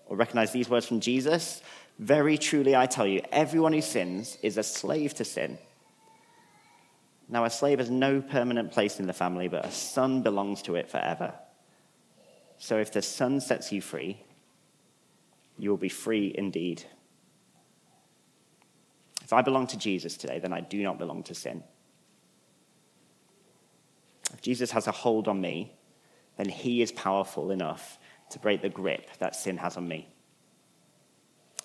Or 0.07 0.17
recognize 0.17 0.53
these 0.53 0.71
words 0.71 0.87
from 0.87 1.01
Jesus 1.01 1.63
very 1.99 2.39
truly, 2.39 2.77
I 2.77 2.87
tell 2.87 3.07
you, 3.07 3.23
everyone 3.33 3.73
who 3.73 3.81
sins 3.81 4.39
is 4.41 4.57
a 4.57 4.63
slave 4.63 5.15
to 5.15 5.25
sin. 5.25 5.59
Now, 7.29 7.45
a 7.45 7.51
slave 7.51 7.81
has 7.81 7.91
no 7.91 8.23
permanent 8.23 8.71
place 8.71 9.01
in 9.01 9.07
the 9.07 9.13
family, 9.13 9.49
but 9.49 9.67
a 9.67 9.73
son 9.73 10.23
belongs 10.23 10.63
to 10.63 10.77
it 10.77 10.89
forever. 10.89 11.35
So 12.59 12.79
if 12.79 12.93
the 12.93 13.03
son 13.03 13.41
sets 13.41 13.73
you 13.73 13.83
free, 13.83 14.23
you 15.59 15.71
will 15.71 15.77
be 15.77 15.89
free 15.89 16.33
indeed. 16.37 16.85
If 19.23 19.33
I 19.33 19.43
belong 19.43 19.67
to 19.69 19.77
Jesus 19.77 20.17
today, 20.17 20.39
then 20.39 20.53
I 20.53 20.61
do 20.61 20.83
not 20.83 20.99
belong 20.99 21.23
to 21.25 21.35
sin. 21.35 21.63
If 24.33 24.41
Jesus 24.41 24.71
has 24.71 24.87
a 24.87 24.93
hold 24.93 25.29
on 25.29 25.41
me, 25.41 25.73
then 26.37 26.49
he 26.49 26.81
is 26.81 26.93
powerful 26.93 27.51
enough 27.51 27.99
to 28.31 28.39
break 28.39 28.63
the 28.63 28.69
grip 28.69 29.09
that 29.19 29.35
sin 29.35 29.57
has 29.59 29.77
on 29.77 29.89
me. 29.89 30.09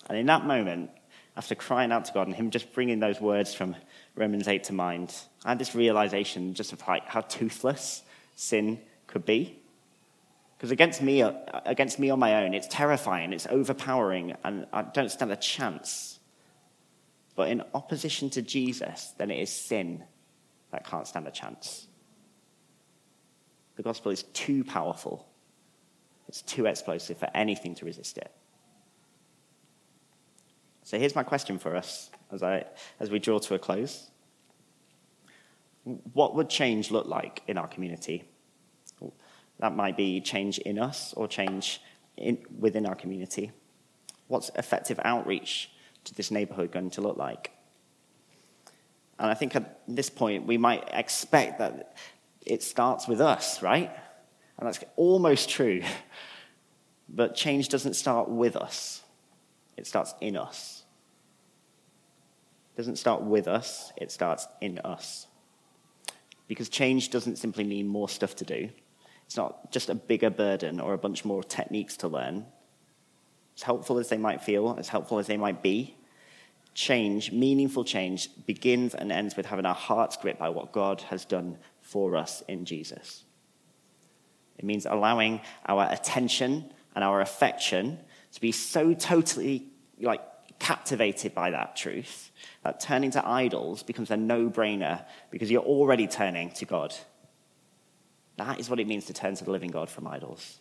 And 0.08 0.18
in 0.18 0.26
that 0.26 0.44
moment, 0.44 0.90
after 1.36 1.54
crying 1.54 1.92
out 1.92 2.04
to 2.06 2.12
God 2.12 2.26
and 2.26 2.36
Him 2.36 2.50
just 2.50 2.72
bringing 2.72 3.00
those 3.00 3.20
words 3.20 3.54
from 3.54 3.74
Romans 4.14 4.46
8 4.46 4.64
to 4.64 4.72
mind, 4.72 5.14
I 5.44 5.50
had 5.50 5.58
this 5.58 5.74
realization 5.74 6.54
just 6.54 6.72
of 6.72 6.80
how 6.80 7.20
toothless 7.22 8.02
sin 8.36 8.80
could 9.06 9.24
be. 9.24 9.60
Because 10.64 10.72
against 10.72 11.02
me, 11.02 11.20
uh, 11.20 11.32
against 11.66 11.98
me 11.98 12.08
on 12.08 12.18
my 12.18 12.42
own, 12.42 12.54
it's 12.54 12.68
terrifying, 12.68 13.34
it's 13.34 13.46
overpowering, 13.48 14.34
and 14.44 14.66
I 14.72 14.80
don't 14.80 15.10
stand 15.10 15.30
a 15.30 15.36
chance. 15.36 16.20
But 17.36 17.50
in 17.50 17.62
opposition 17.74 18.30
to 18.30 18.40
Jesus, 18.40 19.12
then 19.18 19.30
it 19.30 19.40
is 19.40 19.50
sin 19.52 20.04
that 20.72 20.86
can't 20.86 21.06
stand 21.06 21.28
a 21.28 21.30
chance. 21.30 21.86
The 23.76 23.82
gospel 23.82 24.10
is 24.10 24.22
too 24.22 24.64
powerful, 24.64 25.28
it's 26.28 26.40
too 26.40 26.64
explosive 26.64 27.18
for 27.18 27.28
anything 27.34 27.74
to 27.74 27.84
resist 27.84 28.16
it. 28.16 28.32
So 30.82 30.98
here's 30.98 31.14
my 31.14 31.24
question 31.24 31.58
for 31.58 31.76
us 31.76 32.10
as, 32.32 32.42
I, 32.42 32.64
as 33.00 33.10
we 33.10 33.18
draw 33.18 33.38
to 33.38 33.54
a 33.54 33.58
close. 33.58 34.10
What 36.14 36.34
would 36.34 36.48
change 36.48 36.90
look 36.90 37.06
like 37.06 37.42
in 37.48 37.58
our 37.58 37.68
community? 37.68 38.30
That 39.64 39.74
might 39.74 39.96
be 39.96 40.20
change 40.20 40.58
in 40.58 40.78
us 40.78 41.14
or 41.14 41.26
change 41.26 41.80
in, 42.18 42.36
within 42.58 42.84
our 42.84 42.94
community. 42.94 43.50
What's 44.28 44.50
effective 44.56 45.00
outreach 45.02 45.70
to 46.04 46.14
this 46.14 46.30
neighborhood 46.30 46.70
going 46.70 46.90
to 46.90 47.00
look 47.00 47.16
like? 47.16 47.50
And 49.18 49.30
I 49.30 49.32
think 49.32 49.56
at 49.56 49.80
this 49.88 50.10
point, 50.10 50.46
we 50.46 50.58
might 50.58 50.86
expect 50.92 51.60
that 51.60 51.96
it 52.44 52.62
starts 52.62 53.08
with 53.08 53.22
us, 53.22 53.62
right? 53.62 53.90
And 54.58 54.66
that's 54.66 54.84
almost 54.96 55.48
true. 55.48 55.80
But 57.08 57.34
change 57.34 57.70
doesn't 57.70 57.94
start 57.94 58.28
with 58.28 58.56
us, 58.56 59.02
it 59.78 59.86
starts 59.86 60.14
in 60.20 60.36
us. 60.36 60.82
It 62.74 62.76
doesn't 62.76 62.96
start 62.96 63.22
with 63.22 63.48
us, 63.48 63.94
it 63.96 64.12
starts 64.12 64.46
in 64.60 64.78
us. 64.80 65.26
Because 66.48 66.68
change 66.68 67.08
doesn't 67.08 67.36
simply 67.36 67.64
mean 67.64 67.88
more 67.88 68.10
stuff 68.10 68.36
to 68.36 68.44
do. 68.44 68.68
It's 69.26 69.36
not 69.36 69.70
just 69.70 69.90
a 69.90 69.94
bigger 69.94 70.30
burden 70.30 70.80
or 70.80 70.94
a 70.94 70.98
bunch 70.98 71.24
more 71.24 71.42
techniques 71.42 71.96
to 71.98 72.08
learn. 72.08 72.46
As 73.56 73.62
helpful 73.62 73.98
as 73.98 74.08
they 74.08 74.18
might 74.18 74.42
feel, 74.42 74.76
as 74.78 74.88
helpful 74.88 75.18
as 75.18 75.26
they 75.26 75.36
might 75.36 75.62
be, 75.62 75.96
change, 76.74 77.30
meaningful 77.32 77.84
change, 77.84 78.28
begins 78.46 78.94
and 78.94 79.12
ends 79.12 79.36
with 79.36 79.46
having 79.46 79.64
our 79.64 79.74
hearts 79.74 80.16
gripped 80.16 80.40
by 80.40 80.48
what 80.48 80.72
God 80.72 81.00
has 81.02 81.24
done 81.24 81.58
for 81.80 82.16
us 82.16 82.42
in 82.48 82.64
Jesus. 82.64 83.24
It 84.58 84.64
means 84.64 84.86
allowing 84.86 85.40
our 85.66 85.88
attention 85.90 86.72
and 86.94 87.04
our 87.04 87.20
affection 87.20 87.98
to 88.32 88.40
be 88.40 88.52
so 88.52 88.94
totally 88.94 89.68
like 90.00 90.20
captivated 90.58 91.34
by 91.34 91.50
that 91.50 91.76
truth 91.76 92.30
that 92.62 92.80
turning 92.80 93.10
to 93.12 93.28
idols 93.28 93.82
becomes 93.82 94.10
a 94.10 94.16
no 94.16 94.48
brainer 94.48 95.04
because 95.30 95.50
you're 95.50 95.62
already 95.62 96.06
turning 96.06 96.50
to 96.52 96.64
God. 96.64 96.94
That 98.36 98.58
is 98.58 98.68
what 98.68 98.80
it 98.80 98.86
means 98.86 99.06
to 99.06 99.12
turn 99.12 99.34
to 99.36 99.44
the 99.44 99.50
living 99.50 99.70
God 99.70 99.88
from 99.88 100.06
idols. 100.06 100.58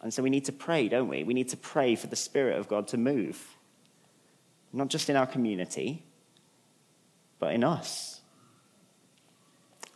And 0.00 0.12
so 0.12 0.22
we 0.22 0.30
need 0.30 0.44
to 0.46 0.52
pray, 0.52 0.88
don't 0.88 1.08
we? 1.08 1.22
We 1.22 1.34
need 1.34 1.48
to 1.50 1.56
pray 1.56 1.94
for 1.94 2.08
the 2.08 2.16
Spirit 2.16 2.58
of 2.58 2.68
God 2.68 2.88
to 2.88 2.96
move, 2.96 3.56
not 4.72 4.88
just 4.88 5.08
in 5.08 5.16
our 5.16 5.26
community, 5.26 6.02
but 7.38 7.54
in 7.54 7.64
us. 7.64 8.20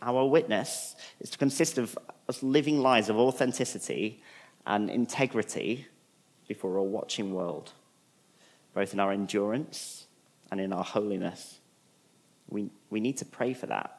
Our 0.01 0.25
witness 0.27 0.95
is 1.21 1.31
to 1.31 1.39
consist 1.39 1.79
of 1.79 1.99
us 2.29 2.43
living 2.43 2.81
lives 2.81 3.09
of 3.09 3.17
authenticity 3.17 4.23
and 4.67 4.89
integrity 4.89 5.87
before 6.47 6.77
a 6.77 6.83
watching 6.83 7.35
world 7.35 7.73
both 8.77 8.93
in 8.93 9.01
our 9.01 9.11
endurance 9.11 10.07
and 10.51 10.61
in 10.61 10.71
our 10.71 10.85
holiness. 10.85 11.61
We, 12.51 12.69
we 12.91 13.01
need 13.01 13.17
to 13.17 13.25
pray 13.25 13.55
for 13.55 13.65
that. 13.67 13.96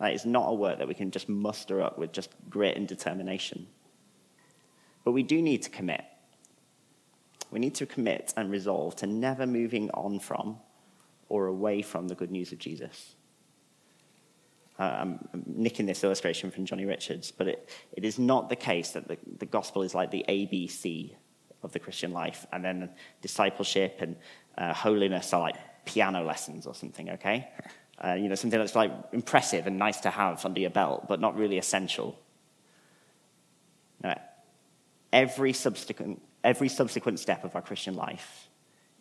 That 0.00 0.12
is 0.12 0.24
not 0.24 0.48
a 0.48 0.54
work 0.54 0.78
that 0.78 0.88
we 0.88 0.94
can 0.94 1.10
just 1.10 1.28
muster 1.28 1.82
up 1.82 1.98
with 1.98 2.12
just 2.12 2.30
grit 2.48 2.76
and 2.76 2.86
determination. 2.86 3.66
But 5.04 5.12
we 5.12 5.22
do 5.22 5.42
need 5.42 5.62
to 5.62 5.70
commit. 5.70 6.04
We 7.50 7.58
need 7.58 7.74
to 7.76 7.86
commit 7.86 8.32
and 8.36 8.50
resolve 8.50 8.96
to 8.96 9.06
never 9.06 9.46
moving 9.46 9.90
on 9.90 10.20
from 10.20 10.58
or 11.28 11.46
away 11.46 11.82
from 11.82 12.08
the 12.08 12.14
good 12.14 12.30
news 12.30 12.52
of 12.52 12.58
Jesus. 12.58 13.14
Uh, 14.78 14.96
I'm 15.00 15.28
nicking 15.46 15.86
this 15.86 16.04
illustration 16.04 16.50
from 16.50 16.64
Johnny 16.64 16.84
Richards, 16.84 17.32
but 17.32 17.48
it, 17.48 17.68
it 17.92 18.04
is 18.04 18.18
not 18.18 18.48
the 18.48 18.56
case 18.56 18.92
that 18.92 19.08
the, 19.08 19.18
the 19.38 19.46
gospel 19.46 19.82
is 19.82 19.94
like 19.94 20.10
the 20.12 20.24
ABC 20.28 21.14
of 21.64 21.72
the 21.72 21.80
Christian 21.80 22.12
life. 22.12 22.46
And 22.52 22.64
then 22.64 22.90
discipleship 23.20 23.96
and 24.00 24.14
uh, 24.56 24.72
holiness 24.72 25.32
are 25.32 25.40
like 25.40 25.56
piano 25.84 26.22
lessons 26.22 26.66
or 26.66 26.74
something, 26.74 27.10
okay? 27.10 27.48
Uh, 28.02 28.14
you 28.14 28.28
know, 28.28 28.34
something 28.34 28.58
that's 28.58 28.76
like 28.76 28.92
impressive 29.12 29.66
and 29.66 29.78
nice 29.78 30.00
to 30.00 30.10
have 30.10 30.44
under 30.44 30.60
your 30.60 30.70
belt, 30.70 31.06
but 31.08 31.20
not 31.20 31.36
really 31.36 31.58
essential. 31.58 32.18
Now, 34.02 34.20
every 35.12 35.52
subsequent, 35.52 36.22
every 36.44 36.68
subsequent 36.68 37.18
step 37.18 37.44
of 37.44 37.56
our 37.56 37.62
Christian 37.62 37.96
life 37.96 38.48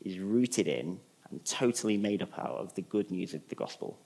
is 0.03 0.17
rooted 0.17 0.67
in 0.67 0.99
and 1.29 1.43
totally 1.45 1.97
made 1.97 2.21
up 2.21 2.37
out 2.39 2.55
of 2.55 2.73
the 2.73 2.81
good 2.81 3.11
news 3.11 3.33
of 3.33 3.47
the 3.49 3.55
gospel. 3.55 3.99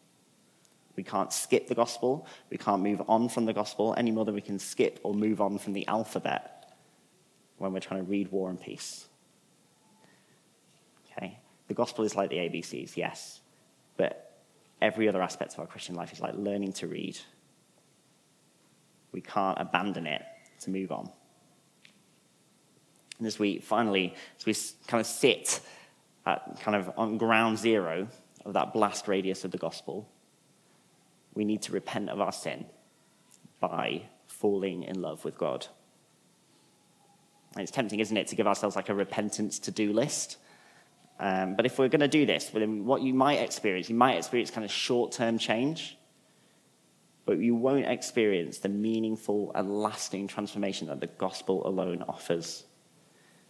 We 0.96 1.04
can't 1.04 1.32
skip 1.32 1.68
the 1.68 1.76
gospel. 1.76 2.28
We 2.50 2.58
can't 2.58 2.82
move 2.82 3.02
on 3.08 3.30
from 3.30 3.46
the 3.46 3.54
gospel 3.54 3.96
any 3.98 4.12
more 4.12 4.26
than 4.26 4.36
we 4.36 4.42
can 4.42 4.60
skip 4.60 5.00
or 5.04 5.14
move 5.14 5.40
on 5.40 5.58
from 5.58 5.74
the 5.74 5.88
alphabet 5.88 6.74
when 7.58 7.72
we're 7.72 7.80
trying 7.80 8.04
to 8.04 8.10
read 8.10 8.32
War 8.32 8.50
and 8.50 8.60
Peace. 8.60 9.06
Okay? 11.12 11.38
The 11.68 11.74
gospel 11.74 12.04
is 12.04 12.16
like 12.16 12.30
the 12.30 12.38
ABCs, 12.38 12.98
yes, 12.98 13.40
but 13.96 14.31
every 14.82 15.08
other 15.08 15.22
aspect 15.22 15.54
of 15.54 15.60
our 15.60 15.68
Christian 15.68 15.96
life 15.96 16.12
is 16.12 16.20
like 16.20 16.34
learning 16.36 16.74
to 16.74 16.88
read. 16.88 17.18
We 19.12 19.22
can't 19.22 19.58
abandon 19.60 20.08
it 20.08 20.22
to 20.62 20.70
move 20.70 20.92
on. 20.92 21.10
And 23.18 23.28
as 23.28 23.38
we 23.38 23.60
finally, 23.60 24.16
as 24.40 24.46
we 24.46 24.56
kind 24.88 25.00
of 25.00 25.06
sit 25.06 25.60
at 26.26 26.60
kind 26.62 26.76
of 26.76 26.92
on 26.98 27.18
ground 27.18 27.58
zero 27.58 28.08
of 28.46 28.54
that 28.54 28.74
blast 28.74 29.08
radius 29.08 29.44
of 29.44 29.52
the 29.52 29.58
gospel, 29.58 30.10
we 31.34 31.46
need 31.46 31.62
to 31.64 31.72
repent 31.72 32.10
of 32.10 32.20
our 32.20 32.32
sin 32.32 32.66
by 33.60 34.04
falling 34.28 34.84
in 34.84 35.02
love 35.02 35.24
with 35.24 35.38
God. 35.38 35.68
And 37.54 37.62
it's 37.62 37.72
tempting, 37.72 38.00
isn't 38.00 38.16
it, 38.16 38.28
to 38.28 38.36
give 38.36 38.48
ourselves 38.48 38.76
like 38.76 38.90
a 38.90 38.96
repentance 38.96 39.60
to 39.60 39.72
do 39.72 39.94
list. 39.94 40.38
Um, 41.22 41.56
but 41.56 41.68
if 41.68 41.78
we're 41.78 41.88
going 41.88 42.00
to 42.02 42.08
do 42.08 42.26
this, 42.26 42.46
then 42.46 42.84
what 42.84 43.04
you 43.04 43.14
might 43.14 43.42
experience, 43.42 43.88
you 43.90 43.96
might 43.96 44.18
experience 44.18 44.50
kind 44.50 44.66
of 44.66 44.72
short 44.72 45.12
term 45.12 45.38
change, 45.38 45.96
but 47.26 47.38
you 47.38 47.54
won't 47.54 47.86
experience 47.86 48.58
the 48.58 48.70
meaningful 48.70 49.52
and 49.54 49.70
lasting 49.70 50.28
transformation 50.28 50.88
that 50.88 51.00
the 51.00 51.06
gospel 51.06 51.66
alone 51.68 52.04
offers. 52.10 52.66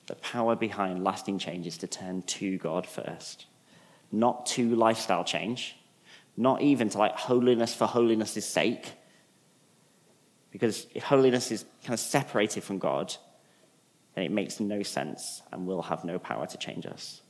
The 0.07 0.15
power 0.15 0.57
behind 0.57 1.05
lasting 1.05 1.39
change 1.39 1.65
is 1.65 1.77
to 1.77 1.87
turn 1.87 2.23
to 2.23 2.57
God 2.57 2.85
first, 2.85 3.45
not 4.11 4.47
to 4.47 4.75
lifestyle 4.75 5.23
change, 5.23 5.77
not 6.35 6.61
even 6.61 6.89
to 6.89 6.97
like 6.97 7.15
holiness 7.15 7.73
for 7.73 7.87
holiness' 7.87 8.45
sake. 8.45 8.91
Because 10.51 10.87
if 10.93 11.03
holiness 11.03 11.51
is 11.51 11.63
kind 11.85 11.93
of 11.93 12.01
separated 12.01 12.65
from 12.65 12.79
God, 12.79 13.15
then 14.15 14.25
it 14.25 14.31
makes 14.31 14.59
no 14.59 14.83
sense 14.83 15.41
and 15.53 15.65
will 15.65 15.83
have 15.83 16.03
no 16.03 16.19
power 16.19 16.45
to 16.45 16.57
change 16.57 16.85
us. 16.85 17.21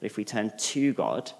But 0.00 0.06
if 0.06 0.16
we 0.16 0.24
turn 0.24 0.52
to 0.56 0.92
God, 0.94 1.30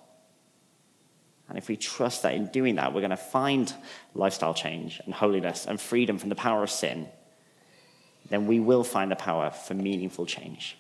and 1.49 1.59
if 1.59 1.69
we 1.69 1.77
trust 1.77 2.23
that 2.23 2.35
in 2.35 2.47
doing 2.47 2.77
that, 2.77 2.95
we're 2.95 3.01
going 3.01 3.11
to 3.11 3.17
find 3.17 3.73
lifestyle 4.15 4.55
change 4.55 5.01
and 5.05 5.13
holiness 5.13 5.67
and 5.67 5.81
freedom 5.81 6.19
from 6.19 6.29
the 6.29 6.37
power 6.37 6.63
of 6.63 6.71
sin, 6.71 7.09
then 8.29 8.47
we 8.47 8.61
will 8.61 8.85
find 8.85 9.11
the 9.11 9.17
power 9.17 9.51
for 9.51 9.75
meaningful 9.75 10.27
change. 10.27 10.77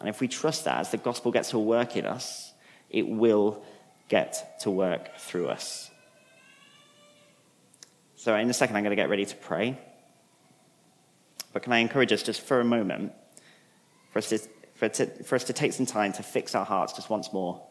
And 0.00 0.08
if 0.08 0.20
we 0.20 0.28
trust 0.28 0.64
that 0.64 0.80
as 0.80 0.90
the 0.90 0.96
gospel 0.96 1.30
gets 1.30 1.50
to 1.50 1.58
work 1.58 1.96
in 1.96 2.06
us, 2.06 2.52
it 2.90 3.06
will 3.06 3.62
get 4.08 4.60
to 4.60 4.70
work 4.70 5.16
through 5.18 5.48
us. 5.48 5.90
So, 8.16 8.34
in 8.34 8.50
a 8.50 8.54
second, 8.54 8.76
I'm 8.76 8.82
going 8.82 8.90
to 8.90 8.96
get 8.96 9.10
ready 9.10 9.26
to 9.26 9.36
pray. 9.36 9.78
But 11.52 11.62
can 11.62 11.72
I 11.72 11.78
encourage 11.78 12.12
us 12.12 12.22
just 12.22 12.40
for 12.40 12.60
a 12.60 12.64
moment 12.64 13.12
for 14.12 14.18
us 14.18 14.28
to, 14.30 14.40
for, 14.78 14.88
to, 14.88 15.06
for 15.24 15.34
us 15.34 15.44
to 15.44 15.52
take 15.52 15.72
some 15.72 15.86
time 15.86 16.12
to 16.14 16.22
fix 16.22 16.54
our 16.54 16.64
hearts 16.64 16.92
just 16.94 17.10
once 17.10 17.32
more 17.32 17.62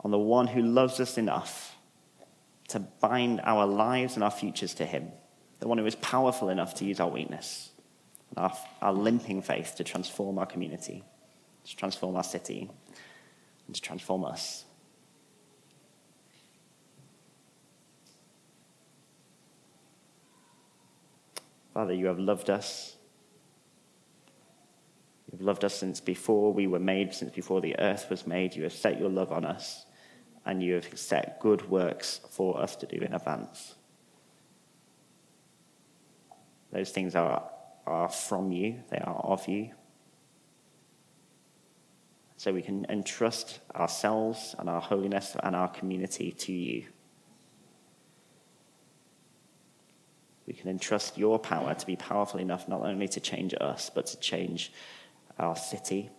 on 0.00 0.10
the 0.10 0.18
one 0.18 0.46
who 0.46 0.62
loves 0.62 1.00
us 1.00 1.18
enough 1.18 1.76
to 2.68 2.78
bind 2.78 3.40
our 3.44 3.66
lives 3.66 4.14
and 4.14 4.22
our 4.22 4.30
futures 4.30 4.74
to 4.74 4.84
him, 4.84 5.10
the 5.58 5.66
one 5.66 5.78
who 5.78 5.86
is 5.86 5.96
powerful 5.96 6.50
enough 6.50 6.74
to 6.74 6.84
use 6.84 7.00
our 7.00 7.08
weakness 7.08 7.70
our, 8.36 8.52
our 8.82 8.92
limping 8.92 9.42
faith 9.42 9.74
to 9.76 9.84
transform 9.84 10.38
our 10.38 10.46
community, 10.46 11.02
to 11.64 11.76
transform 11.76 12.16
our 12.16 12.24
city, 12.24 12.70
and 13.66 13.74
to 13.74 13.80
transform 13.80 14.24
us. 14.24 14.64
Father, 21.72 21.94
you 21.94 22.06
have 22.06 22.18
loved 22.18 22.50
us. 22.50 22.97
You've 25.38 25.46
loved 25.46 25.64
us 25.64 25.74
since 25.74 26.00
before 26.00 26.52
we 26.52 26.66
were 26.66 26.80
made, 26.80 27.14
since 27.14 27.30
before 27.30 27.60
the 27.60 27.78
earth 27.78 28.10
was 28.10 28.26
made. 28.26 28.56
You 28.56 28.64
have 28.64 28.72
set 28.72 28.98
your 28.98 29.08
love 29.08 29.30
on 29.30 29.44
us, 29.44 29.86
and 30.44 30.60
you 30.60 30.74
have 30.74 30.98
set 30.98 31.38
good 31.38 31.70
works 31.70 32.20
for 32.28 32.60
us 32.60 32.74
to 32.74 32.86
do 32.86 32.96
in 32.96 33.14
advance. 33.14 33.76
Those 36.72 36.90
things 36.90 37.14
are, 37.14 37.48
are 37.86 38.08
from 38.08 38.50
you, 38.50 38.82
they 38.90 38.98
are 38.98 39.14
of 39.14 39.46
you. 39.46 39.70
So 42.36 42.52
we 42.52 42.62
can 42.62 42.84
entrust 42.88 43.60
ourselves 43.76 44.56
and 44.58 44.68
our 44.68 44.80
holiness 44.80 45.36
and 45.40 45.54
our 45.54 45.68
community 45.68 46.32
to 46.32 46.52
you. 46.52 46.86
we 50.48 50.54
can 50.54 50.70
entrust 50.70 51.18
your 51.18 51.38
power 51.38 51.74
to 51.74 51.86
be 51.86 51.94
powerful 51.94 52.40
enough 52.40 52.68
not 52.68 52.80
only 52.80 53.06
to 53.06 53.20
change 53.20 53.54
us, 53.60 53.90
but 53.94 54.06
to 54.06 54.18
change 54.18 54.72
our 55.38 55.56
city 55.56 56.10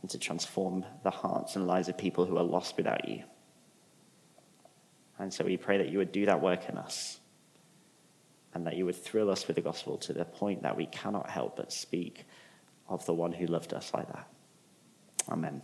and 0.00 0.10
to 0.10 0.18
transform 0.18 0.84
the 1.02 1.10
hearts 1.10 1.56
and 1.56 1.66
lives 1.66 1.88
of 1.88 1.96
people 1.96 2.26
who 2.26 2.36
are 2.36 2.44
lost 2.44 2.76
without 2.76 3.08
you. 3.08 3.22
And 5.18 5.32
so 5.32 5.44
we 5.44 5.56
pray 5.56 5.78
that 5.78 5.88
you 5.88 5.98
would 5.98 6.12
do 6.12 6.26
that 6.26 6.42
work 6.42 6.68
in 6.68 6.76
us 6.76 7.18
and 8.54 8.66
that 8.66 8.76
you 8.76 8.84
would 8.86 8.96
thrill 8.96 9.30
us 9.30 9.46
with 9.46 9.56
the 9.56 9.62
gospel 9.62 9.96
to 9.98 10.12
the 10.12 10.24
point 10.24 10.62
that 10.62 10.76
we 10.76 10.86
cannot 10.86 11.30
help 11.30 11.56
but 11.56 11.72
speak 11.72 12.24
of 12.88 13.04
the 13.06 13.14
one 13.14 13.32
who 13.32 13.46
loved 13.46 13.72
us 13.72 13.92
like 13.94 14.08
that. 14.08 14.28
Amen. 15.28 15.62